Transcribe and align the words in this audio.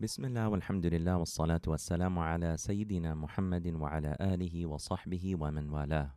بسم 0.00 0.24
الله 0.24 0.48
والحمد 0.48 0.86
لله 0.86 1.16
والصلاة 1.16 1.60
والسلام 1.66 2.18
على 2.18 2.56
سيدنا 2.56 3.14
محمد 3.14 3.66
وعلى 3.66 4.16
آله 4.20 4.66
وصحبه 4.66 5.36
ومن 5.36 5.70
والاه. 5.70 6.10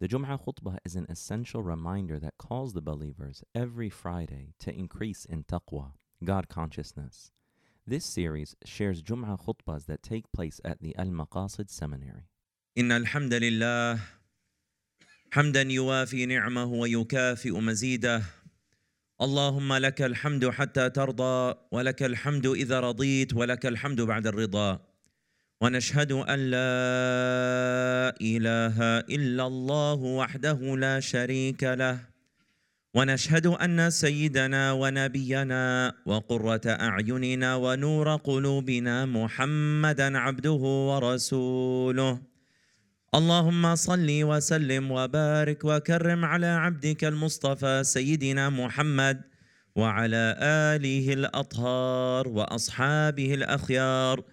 The 0.00 0.08
Jum'ah 0.08 0.40
khutbah 0.42 0.78
is 0.82 0.96
an 0.96 1.04
essential 1.10 1.62
reminder 1.62 2.18
that 2.18 2.38
calls 2.38 2.72
the 2.72 2.80
believers 2.80 3.44
every 3.54 3.90
Friday 3.90 4.54
to 4.60 4.74
increase 4.74 5.26
in 5.26 5.44
taqwa, 5.44 5.92
God 6.24 6.48
consciousness. 6.48 7.30
This 7.86 8.06
series 8.06 8.56
shares 8.64 9.02
Jum'ah 9.02 9.38
khutbahs 9.44 9.84
that 9.84 10.02
take 10.02 10.32
place 10.32 10.58
at 10.64 10.80
the 10.80 10.96
Al 10.96 11.08
Maqasid 11.08 11.68
Seminary. 11.68 12.28
إن 12.78 12.92
الحمد 12.92 13.34
لله 13.34 14.00
حمدا 15.32 15.62
يوافي 15.62 16.26
نعمه 16.26 16.64
ويكافئ 16.64 17.60
مزيده 17.60 18.22
اللهم 19.22 19.72
لك 19.72 20.02
الحمد 20.02 20.50
حتى 20.50 20.90
ترضى 20.90 21.54
ولك 21.72 22.02
الحمد 22.02 22.46
إذا 22.46 22.80
رضيت 22.80 23.34
ولك 23.34 23.66
الحمد 23.66 24.00
بعد 24.00 24.26
الرضا. 24.26 24.80
ونشهد 25.62 26.12
أن 26.12 26.38
لا 26.50 28.10
إله 28.20 28.76
إلا 28.98 29.46
الله 29.46 29.94
وحده 29.94 30.58
لا 30.76 31.00
شريك 31.00 31.62
له. 31.62 31.98
ونشهد 32.94 33.46
أن 33.46 33.90
سيدنا 33.90 34.72
ونبينا 34.72 35.94
وقرة 36.06 36.66
أعيننا 36.66 37.56
ونور 37.56 38.16
قلوبنا 38.16 39.06
محمدا 39.06 40.18
عبده 40.18 40.62
ورسوله. 40.90 42.31
اللهم 43.14 43.74
صل 43.74 44.08
وسلم 44.08 44.90
وبارك 44.90 45.64
وكرم 45.64 46.24
على 46.24 46.46
عبدك 46.46 47.04
المصطفى 47.04 47.84
سيدنا 47.84 48.50
محمد 48.50 49.20
وعلى 49.76 50.36
آله 50.40 51.12
الأطهار 51.12 52.28
وأصحابه 52.28 53.34
الأخيار 53.34 54.24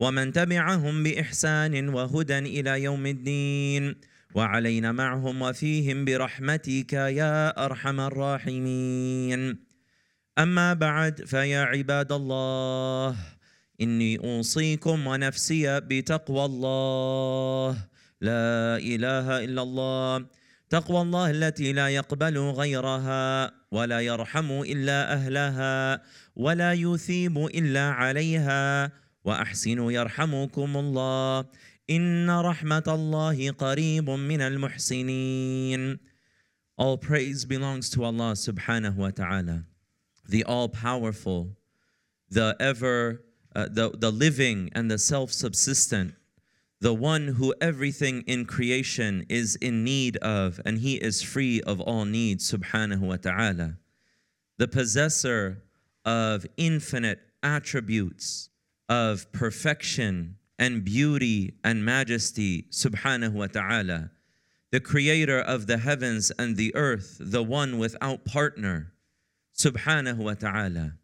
ومن 0.00 0.32
تبعهم 0.32 1.02
بإحسان 1.02 1.88
وهدى 1.88 2.38
إلى 2.38 2.82
يوم 2.82 3.06
الدين 3.06 3.94
وعلينا 4.34 4.92
معهم 4.92 5.42
وفيهم 5.42 6.04
برحمتك 6.04 6.92
يا 6.92 7.64
أرحم 7.64 8.00
الراحمين. 8.00 9.58
أما 10.38 10.72
بعد 10.74 11.24
فيا 11.24 11.60
عباد 11.60 12.12
الله 12.12 13.16
إني 13.80 14.18
أوصيكم 14.18 15.06
ونفسي 15.06 15.80
بتقوى 15.80 16.44
الله. 16.44 17.95
لا 18.20 18.76
إله 18.76 19.44
إلا 19.44 19.62
الله 19.62 20.26
تقوى 20.70 21.00
الله 21.00 21.30
التي 21.30 21.72
لا 21.72 21.88
يقبل 21.88 22.38
غيرها 22.38 23.52
ولا 23.70 24.00
يرحم 24.00 24.62
إلا 24.62 25.12
أهلها 25.12 26.02
ولا 26.36 26.72
يثيب 26.72 27.38
إلا 27.38 27.90
عليها 27.90 28.92
واحسنوا 29.24 29.92
يرحمكم 29.92 30.76
الله. 30.76 31.44
إن 31.90 32.30
رحمة 32.30 32.82
الله 32.88 33.50
قريب 33.50 34.10
من 34.10 34.40
المحسنين. 34.40 35.98
All 36.78 36.98
praise 36.98 37.44
belongs 37.44 37.88
to 37.90 38.04
Allah 38.04 38.32
subhanahu 38.32 38.96
wa 38.96 39.10
ta'ala, 39.10 39.64
the 40.28 40.44
all 40.44 40.68
powerful, 40.68 41.56
the 42.28 42.56
ever, 42.60 43.22
uh, 43.54 43.68
the, 43.70 43.90
the 43.96 44.10
living 44.10 44.68
and 44.74 44.90
the 44.90 44.98
self 44.98 45.32
subsistent, 45.32 46.14
the 46.80 46.94
one 46.94 47.28
who 47.28 47.54
everything 47.60 48.22
in 48.26 48.44
creation 48.44 49.24
is 49.28 49.56
in 49.56 49.82
need 49.82 50.16
of, 50.18 50.60
and 50.64 50.78
he 50.78 50.96
is 50.96 51.22
free 51.22 51.60
of 51.62 51.80
all 51.80 52.04
needs, 52.04 52.50
subhanahu 52.50 53.00
wa 53.00 53.16
ta'ala. 53.16 53.76
The 54.58 54.68
possessor 54.68 55.62
of 56.04 56.46
infinite 56.56 57.20
attributes 57.42 58.50
of 58.88 59.30
perfection 59.32 60.36
and 60.58 60.84
beauty 60.84 61.54
and 61.64 61.84
majesty, 61.84 62.66
subhanahu 62.70 63.32
wa 63.32 63.46
ta'ala. 63.46 64.10
The 64.70 64.80
creator 64.80 65.40
of 65.40 65.66
the 65.66 65.78
heavens 65.78 66.30
and 66.38 66.56
the 66.56 66.74
earth, 66.74 67.16
the 67.20 67.42
one 67.42 67.78
without 67.78 68.24
partner, 68.24 68.92
subhanahu 69.56 70.18
wa 70.18 70.34
ta'ala. 70.34 70.94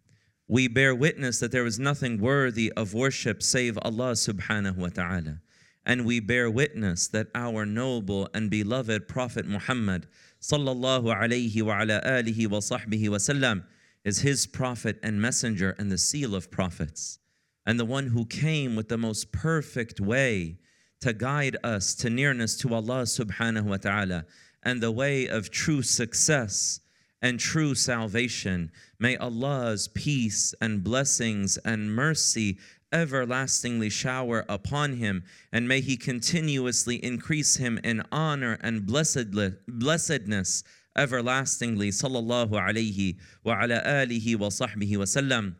We 0.49 0.69
bear 0.69 0.95
witness 0.95 1.41
that 1.41 1.53
there 1.53 1.65
is 1.65 1.79
nothing 1.79 2.21
worthy 2.21 2.73
of 2.77 2.93
worship 2.93 3.43
save 3.43 3.79
Allah 3.79 4.13
subhanahu 4.13 4.77
wa 4.77 4.89
ta'ala. 4.89 5.41
And 5.85 6.07
we 6.07 6.21
bear 6.21 6.51
witness 6.51 7.09
that 7.09 7.29
our 7.35 7.67
noble 7.67 8.29
and 8.33 8.51
beloved 8.51 9.09
Prophet 9.09 9.47
Muhammad 9.47 10.07
sallallahu 10.41 11.15
alayhi 11.15 11.63
wa 11.63 11.81
ala 11.81 12.01
alihi 12.05 12.49
wa 12.49 12.59
sahbihi 12.59 13.09
wa 13.09 13.17
sallam 13.17 13.65
is 14.05 14.21
his 14.21 14.47
prophet 14.47 14.99
and 15.03 15.21
messenger 15.21 15.75
and 15.79 15.91
the 15.91 15.99
seal 15.99 16.35
of 16.35 16.51
prophets 16.51 17.19
and 17.67 17.79
the 17.79 17.85
one 17.85 18.09
who 18.09 18.25
came 18.27 18.75
with 18.75 18.89
the 18.89 18.99
most 18.99 19.33
perfect 19.33 20.01
way 20.01 20.59
to 21.01 21.13
guide 21.13 21.57
us 21.65 21.95
to 21.95 22.11
nearness 22.11 22.57
to 22.57 22.75
Allah 22.75 23.03
subhanahu 23.03 23.65
wa 23.65 23.77
ta'ala 23.77 24.25
and 24.63 24.81
the 24.81 24.93
way 24.93 25.27
of 25.27 25.51
true 25.51 25.83
success 25.83 26.81
and 27.21 27.39
true 27.39 27.75
salvation. 27.75 28.71
May 28.99 29.17
Allah's 29.17 29.89
peace 29.89 30.55
and 30.61 30.83
blessings 30.83 31.57
and 31.59 31.95
mercy 31.95 32.59
everlastingly 32.93 33.91
shower 33.91 34.45
upon 34.49 34.95
him, 34.95 35.25
and 35.51 35.67
may 35.67 35.81
he 35.81 35.97
continuously 35.97 36.97
increase 37.05 37.57
him 37.57 37.79
in 37.83 38.03
honor 38.13 38.59
and 38.61 38.87
blessedness 38.87 40.65
everlastingly. 40.97 41.89
Sallallahu 41.89 42.51
alayhi 42.51 43.17
wa 43.45 43.63
ala 43.63 43.83
alihi 43.85 44.39
wa 44.39 44.49
sahbihi 44.49 44.97
wa 44.99 45.05
sallam. 45.05 45.57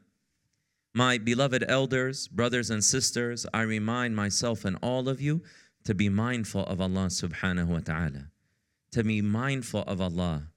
My 0.95 1.17
beloved 1.17 1.65
elders, 1.69 2.29
brothers 2.29 2.69
and 2.69 2.85
sisters, 2.85 3.47
I 3.55 3.63
remind 3.63 4.15
myself 4.15 4.65
and 4.65 4.77
all 4.83 5.09
of 5.09 5.21
you 5.21 5.43
to 5.85 5.95
be 5.95 6.09
mindful 6.09 6.65
of 6.67 6.81
Allah 6.81 7.07
subhanahu 7.07 7.69
wa 7.69 7.81
ta'ala. 7.81 8.29
To 8.93 9.03
be 9.03 9.23
mindful 9.23 9.83
of 9.83 10.01
Allah. 10.01 10.49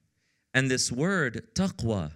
And 0.53 0.69
this 0.69 0.92
word, 0.92 1.47
taqwa, 1.56 2.12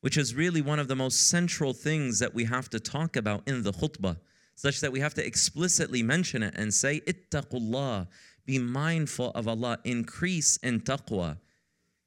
which 0.00 0.16
is 0.16 0.34
really 0.34 0.62
one 0.62 0.78
of 0.78 0.88
the 0.88 0.96
most 0.96 1.28
central 1.28 1.72
things 1.72 2.18
that 2.18 2.34
we 2.34 2.44
have 2.44 2.68
to 2.70 2.80
talk 2.80 3.16
about 3.16 3.42
in 3.46 3.62
the 3.62 3.72
khutbah, 3.72 4.16
such 4.54 4.80
that 4.80 4.92
we 4.92 5.00
have 5.00 5.14
to 5.14 5.26
explicitly 5.26 6.02
mention 6.02 6.42
it 6.42 6.54
and 6.56 6.72
say, 6.72 7.00
Ittaqullah, 7.00 8.08
be 8.46 8.58
mindful 8.58 9.30
of 9.32 9.46
Allah, 9.46 9.78
increase 9.84 10.56
in 10.58 10.80
taqwa. 10.80 11.38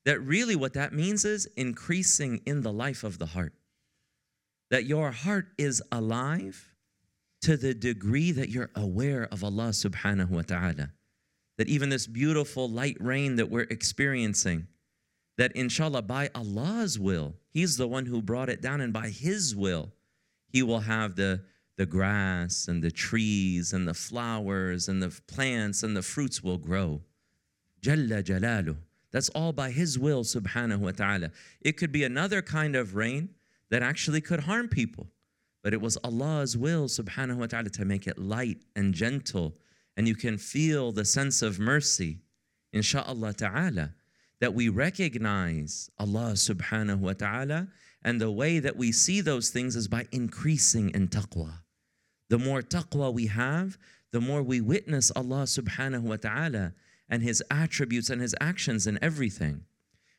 That 0.05 0.19
really 0.19 0.55
what 0.55 0.73
that 0.73 0.93
means 0.93 1.25
is 1.25 1.45
increasing 1.55 2.41
in 2.45 2.61
the 2.61 2.71
life 2.71 3.03
of 3.03 3.19
the 3.19 3.27
heart 3.27 3.53
that 4.71 4.85
your 4.85 5.11
heart 5.11 5.49
is 5.57 5.83
alive 5.91 6.73
to 7.41 7.57
the 7.57 7.73
degree 7.73 8.31
that 8.31 8.49
you're 8.49 8.71
aware 8.75 9.27
of 9.31 9.43
Allah 9.43 9.69
subhanahu 9.69 10.29
wa 10.29 10.41
ta'ala. 10.43 10.91
That 11.57 11.67
even 11.67 11.89
this 11.89 12.07
beautiful 12.07 12.69
light 12.69 12.95
rain 12.99 13.35
that 13.35 13.51
we're 13.51 13.67
experiencing, 13.69 14.67
that 15.41 15.51
inshallah 15.53 16.03
by 16.03 16.29
Allah's 16.35 16.99
will, 16.99 17.33
He's 17.49 17.75
the 17.75 17.87
one 17.87 18.05
who 18.05 18.21
brought 18.21 18.47
it 18.47 18.61
down, 18.61 18.79
and 18.79 18.93
by 18.93 19.09
His 19.09 19.55
will, 19.55 19.91
He 20.47 20.61
will 20.61 20.81
have 20.81 21.15
the, 21.15 21.41
the 21.77 21.87
grass 21.87 22.67
and 22.67 22.83
the 22.83 22.91
trees 22.91 23.73
and 23.73 23.87
the 23.87 23.95
flowers 23.95 24.87
and 24.87 25.01
the 25.01 25.09
plants 25.25 25.81
and 25.81 25.97
the 25.97 26.03
fruits 26.03 26.43
will 26.43 26.59
grow. 26.59 27.01
Jalla 27.81 28.21
Jalalu. 28.21 28.77
That's 29.09 29.29
all 29.29 29.51
by 29.51 29.71
His 29.71 29.97
will, 29.97 30.23
subhanahu 30.23 30.77
wa 30.77 30.91
ta'ala. 30.91 31.31
It 31.59 31.71
could 31.71 31.91
be 31.91 32.03
another 32.03 32.43
kind 32.43 32.75
of 32.75 32.93
rain 32.93 33.29
that 33.71 33.81
actually 33.81 34.21
could 34.21 34.41
harm 34.41 34.67
people. 34.67 35.07
But 35.63 35.73
it 35.73 35.81
was 35.81 35.97
Allah's 36.03 36.55
will, 36.55 36.85
subhanahu 36.85 37.37
wa 37.37 37.47
ta'ala, 37.47 37.71
to 37.71 37.83
make 37.83 38.05
it 38.05 38.19
light 38.19 38.59
and 38.75 38.93
gentle. 38.93 39.55
And 39.97 40.07
you 40.07 40.13
can 40.13 40.37
feel 40.37 40.91
the 40.91 41.03
sense 41.03 41.41
of 41.41 41.57
mercy, 41.57 42.19
insha'Allah 42.75 43.35
ta'ala, 43.35 43.95
that 44.41 44.53
we 44.53 44.67
recognize 44.67 45.89
Allah 45.97 46.33
subhanahu 46.33 46.99
wa 46.99 47.13
ta'ala. 47.13 47.67
And 48.03 48.19
the 48.19 48.31
way 48.31 48.59
that 48.59 48.75
we 48.75 48.91
see 48.91 49.21
those 49.21 49.49
things 49.49 49.75
is 49.75 49.87
by 49.87 50.07
increasing 50.11 50.89
in 50.89 51.07
taqwa. 51.07 51.59
The 52.29 52.39
more 52.39 52.61
taqwa 52.61 53.13
we 53.13 53.27
have, 53.27 53.77
the 54.11 54.19
more 54.19 54.41
we 54.41 54.59
witness 54.59 55.11
Allah 55.15 55.43
subhanahu 55.43 56.01
wa 56.01 56.15
ta'ala 56.17 56.73
and 57.07 57.21
His 57.21 57.43
attributes 57.49 58.09
and 58.09 58.19
His 58.19 58.35
actions 58.41 58.87
in 58.87 58.97
everything. 59.01 59.65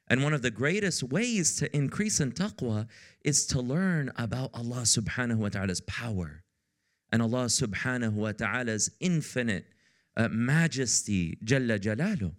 And 0.08 0.22
one 0.22 0.32
of 0.32 0.42
the 0.42 0.50
greatest 0.50 1.02
ways 1.02 1.56
to 1.56 1.74
increase 1.76 2.20
in 2.20 2.32
taqwa 2.32 2.86
is 3.24 3.44
to 3.46 3.60
learn 3.60 4.12
about 4.16 4.50
Allah 4.54 4.82
subhanahu 4.82 5.38
wa 5.38 5.48
ta'ala's 5.48 5.80
power 5.80 6.44
and 7.12 7.20
Allah 7.20 7.44
subhanahu 7.46 8.14
wa 8.14 8.32
ta'ala's 8.32 8.90
infinite 9.00 9.66
uh, 10.16 10.28
majesty, 10.28 11.38
Jalla 11.44 11.78
Jalalu. 11.78 12.32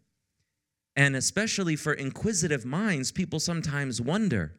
And 0.95 1.15
especially 1.15 1.75
for 1.75 1.93
inquisitive 1.93 2.65
minds, 2.65 3.11
people 3.11 3.39
sometimes 3.39 3.99
wonder. 3.99 4.55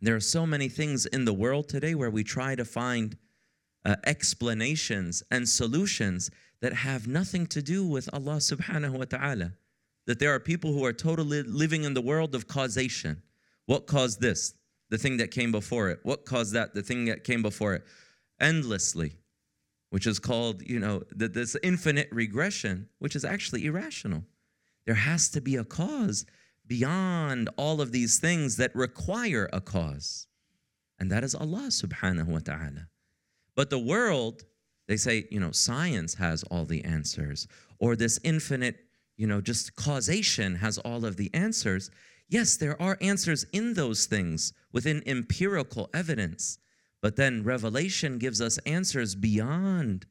There 0.00 0.16
are 0.16 0.20
so 0.20 0.46
many 0.46 0.68
things 0.68 1.06
in 1.06 1.24
the 1.24 1.32
world 1.32 1.68
today 1.68 1.94
where 1.94 2.10
we 2.10 2.24
try 2.24 2.54
to 2.54 2.64
find 2.64 3.16
uh, 3.84 3.96
explanations 4.04 5.22
and 5.30 5.48
solutions 5.48 6.30
that 6.60 6.72
have 6.72 7.06
nothing 7.06 7.46
to 7.46 7.62
do 7.62 7.86
with 7.86 8.08
Allah 8.12 8.36
subhanahu 8.36 8.98
wa 8.98 9.04
ta'ala 9.04 9.52
that 10.06 10.18
there 10.18 10.34
are 10.34 10.40
people 10.40 10.72
who 10.72 10.84
are 10.84 10.92
totally 10.92 11.42
living 11.44 11.84
in 11.84 11.94
the 11.94 12.00
world 12.00 12.34
of 12.34 12.48
causation. 12.48 13.22
What 13.66 13.86
caused 13.86 14.20
this? 14.20 14.54
The 14.88 14.98
thing 14.98 15.18
that 15.18 15.30
came 15.30 15.52
before 15.52 15.90
it. 15.90 16.00
What 16.02 16.24
caused 16.24 16.52
that? 16.54 16.74
The 16.74 16.82
thing 16.82 17.04
that 17.04 17.22
came 17.22 17.42
before 17.42 17.74
it. 17.74 17.84
Endlessly, 18.40 19.18
which 19.90 20.06
is 20.08 20.18
called, 20.18 20.68
you 20.68 20.80
know, 20.80 21.04
this 21.14 21.56
infinite 21.62 22.08
regression, 22.10 22.88
which 22.98 23.14
is 23.14 23.24
actually 23.24 23.66
irrational. 23.66 24.24
There 24.86 24.94
has 24.94 25.28
to 25.30 25.40
be 25.40 25.56
a 25.56 25.64
cause 25.64 26.26
beyond 26.66 27.50
all 27.56 27.80
of 27.80 27.92
these 27.92 28.18
things 28.18 28.56
that 28.56 28.74
require 28.74 29.48
a 29.52 29.60
cause. 29.60 30.26
And 30.98 31.10
that 31.10 31.24
is 31.24 31.34
Allah 31.34 31.68
subhanahu 31.68 32.26
wa 32.26 32.38
ta'ala. 32.38 32.86
But 33.56 33.70
the 33.70 33.78
world, 33.78 34.44
they 34.86 34.96
say, 34.96 35.26
you 35.30 35.40
know, 35.40 35.50
science 35.50 36.14
has 36.14 36.44
all 36.44 36.64
the 36.64 36.84
answers, 36.84 37.48
or 37.78 37.96
this 37.96 38.20
infinite, 38.22 38.76
you 39.16 39.26
know, 39.26 39.40
just 39.40 39.74
causation 39.74 40.56
has 40.56 40.78
all 40.78 41.04
of 41.04 41.16
the 41.16 41.30
answers. 41.34 41.90
Yes, 42.28 42.56
there 42.56 42.80
are 42.80 42.96
answers 43.00 43.44
in 43.52 43.74
those 43.74 44.06
things 44.06 44.52
within 44.72 45.02
empirical 45.06 45.90
evidence, 45.92 46.58
but 47.02 47.16
then 47.16 47.42
revelation 47.42 48.18
gives 48.18 48.40
us 48.40 48.58
answers 48.58 49.14
beyond 49.14 50.06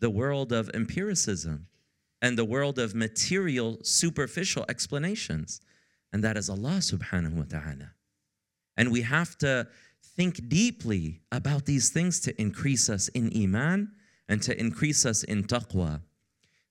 the 0.00 0.10
world 0.10 0.52
of 0.52 0.70
empiricism 0.74 1.66
and 2.24 2.38
the 2.38 2.44
world 2.44 2.78
of 2.78 2.94
material, 2.94 3.76
superficial 3.82 4.64
explanations. 4.70 5.60
And 6.10 6.24
that 6.24 6.38
is 6.38 6.48
Allah 6.48 6.78
subhanahu 6.80 7.34
wa 7.34 7.44
ta'ala. 7.46 7.90
And 8.78 8.90
we 8.90 9.02
have 9.02 9.36
to 9.38 9.68
think 10.16 10.48
deeply 10.48 11.20
about 11.30 11.66
these 11.66 11.90
things 11.90 12.20
to 12.20 12.40
increase 12.40 12.88
us 12.88 13.08
in 13.08 13.30
iman 13.36 13.92
and 14.26 14.40
to 14.40 14.58
increase 14.58 15.04
us 15.04 15.22
in 15.22 15.44
taqwa. 15.44 16.00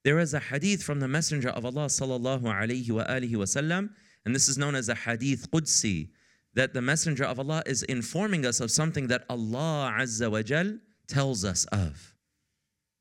There 0.02 0.18
is 0.18 0.34
a 0.34 0.40
hadith 0.40 0.82
from 0.82 0.98
the 0.98 1.06
Messenger 1.06 1.50
of 1.50 1.64
Allah 1.64 1.86
sallallahu 1.86 2.42
alayhi 2.42 2.90
wa 2.90 3.04
alihi 3.04 3.34
wasallam, 3.34 3.90
and 4.24 4.34
this 4.34 4.48
is 4.48 4.58
known 4.58 4.74
as 4.74 4.88
a 4.88 4.94
hadith 4.96 5.52
Qudsi, 5.52 6.08
that 6.54 6.74
the 6.74 6.82
Messenger 6.82 7.26
of 7.26 7.38
Allah 7.38 7.62
is 7.64 7.84
informing 7.84 8.44
us 8.44 8.58
of 8.58 8.72
something 8.72 9.06
that 9.06 9.24
Allah 9.30 9.94
Azza 10.00 10.28
wa 10.28 10.42
Jal 10.42 10.78
tells 11.06 11.44
us 11.44 11.64
of. 11.66 12.13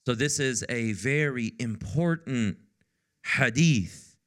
So 0.05 0.13
this 0.15 0.39
is 0.39 0.65
a 0.67 0.93
very 0.93 1.53
important 1.59 2.57
hadith. 3.37 4.17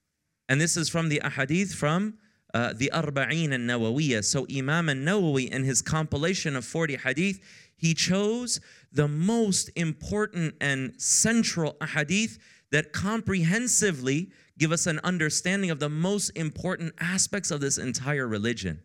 And 0.49 0.61
this 0.61 0.77
is 0.77 0.89
from 0.89 1.09
the 1.09 1.21
ahadith 1.25 1.75
from 1.75 2.15
uh, 2.55 2.73
the 2.75 2.91
Arba'in 2.95 3.53
al 3.53 3.79
Nawawiyah. 3.79 4.25
So 4.25 4.47
Imam 4.51 4.89
al 4.89 4.95
Nawawi, 4.95 5.51
in 5.51 5.65
his 5.65 5.83
compilation 5.83 6.57
of 6.57 6.65
40 6.65 6.97
hadith, 6.97 7.41
he 7.77 7.93
chose 7.93 8.61
the 8.91 9.09
most 9.09 9.71
important 9.77 10.55
and 10.61 10.95
central 11.01 11.75
ahadith 11.75 12.39
that 12.73 12.93
comprehensively 12.93 14.31
give 14.59 14.73
us 14.73 14.87
an 14.87 14.99
understanding 15.05 15.71
of 15.71 15.79
the 15.79 15.91
most 15.91 16.31
important 16.31 16.95
aspects 16.99 17.51
of 17.51 17.61
this 17.61 17.77
entire 17.77 18.27
religion 18.27 18.81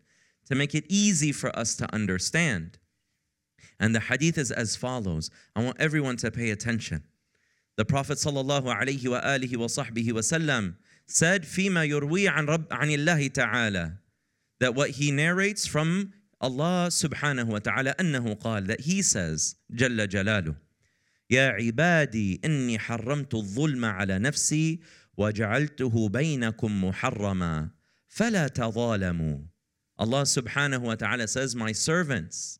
to 0.46 0.54
make 0.54 0.74
it 0.74 0.84
easy 0.88 1.32
for 1.32 1.56
us 1.58 1.74
to 1.76 1.94
understand. 1.94 2.78
And 3.79 3.93
the 3.93 3.99
hadith 3.99 4.37
is 4.37 4.51
as 4.51 4.75
follows. 4.75 5.29
I 5.55 5.63
want 5.63 5.77
everyone 5.79 6.17
to 6.17 6.31
pay 6.31 6.49
attention. 6.49 7.03
The 7.77 7.85
Prophet 7.85 8.17
sallallahu 8.17 8.65
alaihi 8.65 9.07
wa 9.07 9.21
alihi 9.21 9.55
wa 9.55 9.67
sahbihi 9.67 10.13
wa 10.13 10.21
sallam 10.21 10.75
said 11.05 11.43
فيما 11.43 11.85
يروي 11.85 12.27
عن 12.27 12.47
رب 12.47 12.67
عن 12.71 12.89
الله 12.89 13.27
تعالى 13.27 13.97
that 14.59 14.73
what 14.73 14.89
he 14.91 15.11
narrates 15.11 15.67
from 15.67 16.11
Allah 16.41 16.87
subhanahu 16.89 17.45
wa 17.47 17.59
ta'ala 17.59 17.93
أنه 17.99 18.33
قال 18.39 18.67
that 18.67 18.81
he 18.81 19.01
says 19.03 19.55
جل 19.71 20.07
جلاله 20.07 20.55
يا 21.29 21.49
عبادي 21.49 22.41
إني 22.45 22.79
حرمت 22.79 23.33
الظلم 23.33 23.85
على 23.85 24.19
نفسي 24.19 24.79
وجعلته 25.17 26.09
بينكم 26.09 26.83
محرما 26.83 27.69
فلا 28.07 28.47
تظالموا 28.47 29.39
Allah 29.99 30.21
subhanahu 30.23 30.81
wa 30.81 30.95
ta'ala 30.95 31.27
says 31.27 31.55
my 31.55 31.71
servants 31.71 32.59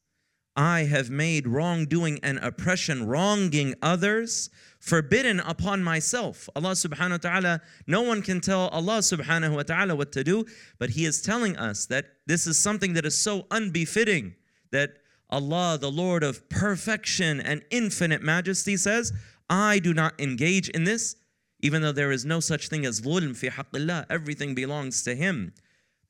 I 0.55 0.81
have 0.85 1.09
made 1.09 1.47
wrongdoing 1.47 2.21
and 2.23 2.39
oppression 2.39 3.07
wronging 3.07 3.75
others 3.81 4.51
forbidden 4.79 5.41
upon 5.41 5.83
myself. 5.83 6.49
Allah 6.55 6.73
subhanahu 6.73 7.11
wa 7.11 7.17
ta'ala, 7.17 7.61
no 7.87 8.03
one 8.03 8.21
can 8.21 8.41
tell 8.41 8.69
Allah 8.69 8.99
subhanahu 8.99 9.55
wa 9.55 9.63
ta'ala 9.63 9.95
what 9.95 10.13
to 10.13 10.25
do, 10.25 10.45
but 10.79 10.91
He 10.91 11.05
is 11.07 11.23
telling 11.23 11.57
us 11.57 11.87
that 11.87 12.07
this 12.27 12.47
is 12.47 12.59
something 12.59 12.93
that 12.95 13.07
is 13.07 13.17
so 13.17 13.47
unbefitting 13.51 14.35
that 14.73 14.99
Allah, 15.31 15.79
the 15.81 15.91
Lord 15.91 16.23
of 16.23 16.49
perfection 16.51 17.41
and 17.41 17.65
infinite 17.71 18.23
majesty, 18.23 18.77
says, 18.77 19.13
I 19.49 19.79
do 19.79 19.95
not 19.95 20.21
engage 20.21 20.69
in 20.69 20.85
this, 20.85 21.17
even 21.61 21.81
though 21.81 21.93
there 21.93 22.13
is 22.13 22.25
no 22.27 22.41
such 22.41 22.69
thing 22.69 22.85
as 22.85 23.01
dhulm 23.01 23.35
fi 23.35 23.49
haqqillah, 23.49 24.07
everything 24.11 24.55
belongs 24.55 25.03
to 25.05 25.15
Him 25.15 25.55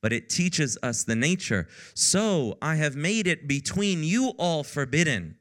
But 0.01 0.13
it 0.13 0.29
teaches 0.29 0.77
us 0.83 1.03
the 1.03 1.15
nature. 1.15 1.67
So 1.93 2.57
I 2.61 2.75
have 2.75 2.95
made 2.95 3.27
it 3.27 3.47
between 3.47 4.03
you 4.03 4.29
all 4.37 4.63
forbidden 4.63 5.37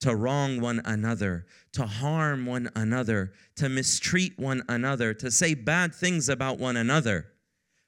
to 0.00 0.14
wrong 0.14 0.60
one 0.60 0.80
another, 0.84 1.46
to 1.72 1.84
harm 1.84 2.46
one 2.46 2.70
another, 2.76 3.32
to 3.56 3.68
mistreat 3.68 4.38
one 4.38 4.62
another, 4.68 5.12
to 5.14 5.30
say 5.30 5.54
bad 5.54 5.94
things 5.94 6.28
about 6.28 6.58
one 6.58 6.76
another. 6.76 7.26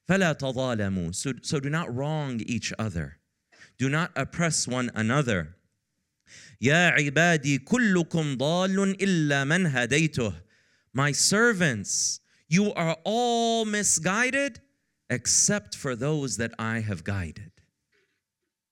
فَلَا 0.09 0.37
تَظَالَمُوا 0.37 1.15
so, 1.15 1.33
so 1.43 1.61
do 1.61 1.71
not 1.71 1.95
wrong 1.95 2.41
each 2.47 2.73
other. 2.79 3.19
Do 3.79 3.89
not 3.89 4.11
oppress 4.17 4.67
one 4.67 4.91
another. 4.95 5.55
يا 6.61 6.91
عبادي 6.91 7.59
كلكم 7.59 8.37
ضال 8.37 8.97
إلا 9.01 9.45
من 9.45 9.67
هديته. 9.67 10.35
My 10.93 11.13
servants, 11.13 12.21
you 12.49 12.73
are 12.75 12.97
all 13.05 13.65
misguided 13.65 14.61
except 15.09 15.77
for 15.77 15.97
those 15.97 16.37
that 16.37 16.53
I 16.59 16.81
have 16.81 17.05
guided. 17.05 17.53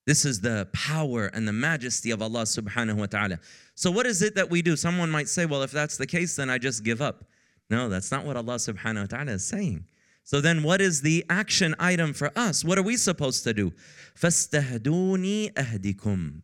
This 0.06 0.24
is 0.24 0.40
the 0.40 0.68
power 0.72 1.26
and 1.26 1.46
the 1.46 1.52
majesty 1.52 2.10
of 2.10 2.22
Allah 2.22 2.44
subhanahu 2.44 2.96
wa 2.96 3.06
ta'ala. 3.06 3.40
So, 3.74 3.90
what 3.90 4.06
is 4.06 4.22
it 4.22 4.36
that 4.36 4.48
we 4.48 4.62
do? 4.62 4.74
Someone 4.74 5.10
might 5.10 5.28
say, 5.28 5.44
well, 5.44 5.62
if 5.62 5.70
that's 5.70 5.98
the 5.98 6.06
case, 6.06 6.36
then 6.36 6.48
I 6.48 6.56
just 6.56 6.82
give 6.82 7.02
up. 7.02 7.24
No, 7.68 7.90
that's 7.90 8.10
not 8.10 8.24
what 8.24 8.36
Allah 8.36 8.54
subhanahu 8.54 9.00
wa 9.02 9.06
ta'ala 9.18 9.32
is 9.32 9.44
saying. 9.44 9.84
So, 10.24 10.40
then 10.40 10.62
what 10.62 10.80
is 10.80 11.02
the 11.02 11.26
action 11.28 11.74
item 11.78 12.14
for 12.14 12.32
us? 12.36 12.64
What 12.64 12.78
are 12.78 12.82
we 12.82 12.96
supposed 12.96 13.44
to 13.44 13.52
do? 13.52 13.72
فَاسْتَهْدُونِي 14.18 15.52
أَهْدِكُمْ 15.52 16.42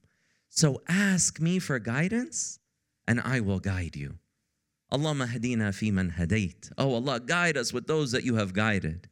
So, 0.50 0.82
ask 0.86 1.40
me 1.40 1.58
for 1.58 1.78
guidance, 1.78 2.58
and 3.06 3.18
I 3.20 3.40
will 3.40 3.60
guide 3.60 3.96
you. 3.96 4.18
Allah 4.92 5.14
hadina 5.26 5.74
fi 5.74 5.90
man 5.90 6.14
hadait. 6.18 6.70
Oh 6.78 6.94
Allah, 6.94 7.18
guide 7.18 7.56
us 7.56 7.72
with 7.72 7.86
those 7.86 8.12
that 8.12 8.24
you 8.24 8.36
have 8.36 8.52
guided. 8.52 9.08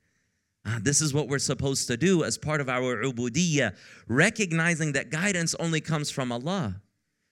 Uh, 0.67 0.79
this 0.81 0.99
is 0.99 1.13
what 1.13 1.29
we're 1.29 1.39
supposed 1.39 1.87
to 1.87 1.95
do 1.95 2.25
as 2.25 2.37
part 2.37 2.59
of 2.59 2.67
our 2.67 3.01
ubudiyah, 3.01 3.73
recognizing 4.09 4.91
that 4.91 5.09
guidance 5.09 5.55
only 5.55 5.79
comes 5.79 6.11
from 6.11 6.29
Allah. 6.29 6.81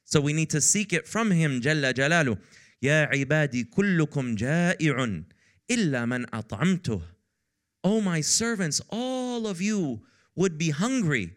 So 0.05 0.21
we 0.21 0.31
need 0.31 0.49
to 0.51 0.61
seek 0.61 0.93
it 0.93 1.05
from 1.05 1.31
Him, 1.31 1.59
Jalla 1.59 1.93
Jalalu. 1.93 2.39
Ya 2.79 3.07
ibadi 3.07 3.65
kullukum 3.65 4.37
ja'i'un 4.37 5.25
illa 5.67 6.07
man 6.07 6.25
at'amtuh. 6.31 7.01
Oh, 7.83 7.99
my 7.99 8.21
servants, 8.21 8.81
all 8.89 9.47
of 9.47 9.61
you 9.61 10.01
would 10.35 10.57
be 10.57 10.69
hungry 10.69 11.33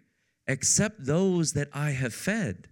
except 0.46 1.04
those 1.04 1.52
that 1.54 1.68
I 1.72 1.90
have 1.90 2.14
fed. 2.14 2.68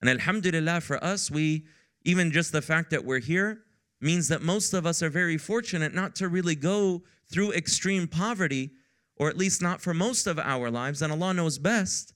And 0.00 0.10
alhamdulillah 0.10 0.82
for 0.82 1.02
us, 1.02 1.30
we, 1.30 1.64
even 2.02 2.30
just 2.30 2.52
the 2.52 2.62
fact 2.62 2.90
that 2.90 3.04
we're 3.04 3.20
here, 3.20 3.60
means 4.00 4.28
that 4.28 4.42
most 4.42 4.74
of 4.74 4.84
us 4.84 5.02
are 5.02 5.08
very 5.08 5.38
fortunate 5.38 5.94
not 5.94 6.14
to 6.16 6.28
really 6.28 6.54
go 6.54 7.02
through 7.30 7.52
extreme 7.52 8.06
poverty, 8.06 8.70
or 9.16 9.28
at 9.28 9.36
least 9.36 9.62
not 9.62 9.80
for 9.80 9.94
most 9.94 10.26
of 10.26 10.38
our 10.38 10.70
lives, 10.70 11.02
and 11.02 11.12
Allah 11.12 11.34
knows 11.34 11.58
best, 11.58 12.14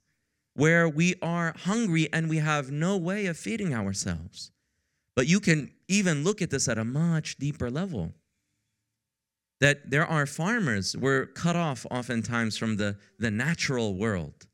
where 0.55 0.89
we 0.89 1.15
are 1.23 1.55
hungry 1.57 2.09
and 2.13 2.29
we 2.29 2.39
have 2.39 2.71
no 2.71 2.97
way 2.97 3.27
of 3.27 3.37
feeding 3.37 3.75
ourselves. 3.75 4.51
But 5.15 5.29
you 5.29 5.41
can 5.41 5.71
even 5.87 6.25
look 6.25 6.43
at 6.43 6.51
this 6.51 6.69
at 6.69 6.79
a 6.79 6.85
much 6.85 7.37
deeper 7.37 7.71
level. 7.71 8.15
That 9.61 9.91
there 9.91 10.07
are 10.07 10.27
farmers, 10.27 10.97
we're 10.97 11.27
cut 11.27 11.57
off 11.57 11.87
oftentimes 11.91 12.57
from 12.57 12.77
the, 12.77 12.97
the 13.19 13.31
natural 13.31 13.95
world. 13.97 14.47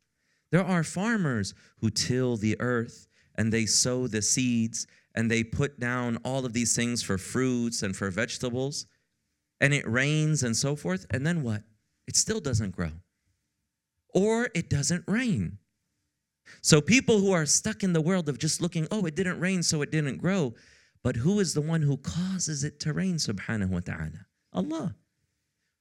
There 0.50 0.64
are 0.64 0.84
farmers 0.84 1.52
who 1.80 1.90
till 1.90 2.36
the 2.36 2.56
earth 2.60 3.08
and 3.34 3.52
they 3.52 3.66
sow 3.66 4.06
the 4.06 4.22
seeds 4.22 4.86
and 5.14 5.30
they 5.30 5.44
put 5.44 5.80
down 5.80 6.18
all 6.24 6.44
of 6.44 6.52
these 6.52 6.74
things 6.74 7.02
for 7.02 7.18
fruits 7.18 7.82
and 7.82 7.96
for 7.96 8.10
vegetables 8.10 8.86
and 9.60 9.72
it 9.72 9.88
rains 9.88 10.42
and 10.42 10.56
so 10.56 10.76
forth, 10.76 11.06
and 11.10 11.26
then 11.26 11.42
what? 11.42 11.62
It 12.06 12.16
still 12.16 12.40
doesn't 12.40 12.72
grow. 12.72 12.92
Or 14.12 14.48
it 14.54 14.68
doesn't 14.68 15.04
rain. 15.06 15.58
So 16.60 16.80
people 16.80 17.18
who 17.18 17.32
are 17.32 17.46
stuck 17.46 17.82
in 17.82 17.92
the 17.92 18.00
world 18.00 18.28
of 18.28 18.38
just 18.38 18.60
looking, 18.60 18.86
oh, 18.90 19.06
it 19.06 19.16
didn't 19.16 19.40
rain, 19.40 19.62
so 19.62 19.82
it 19.82 19.90
didn't 19.90 20.18
grow. 20.18 20.54
But 21.02 21.16
who 21.16 21.40
is 21.40 21.54
the 21.54 21.60
one 21.60 21.82
who 21.82 21.96
causes 21.96 22.64
it 22.64 22.80
to 22.80 22.92
rain, 22.92 23.16
subhanahu 23.16 23.70
wa 23.70 23.80
ta'ala? 23.80 24.26
Allah. 24.52 24.94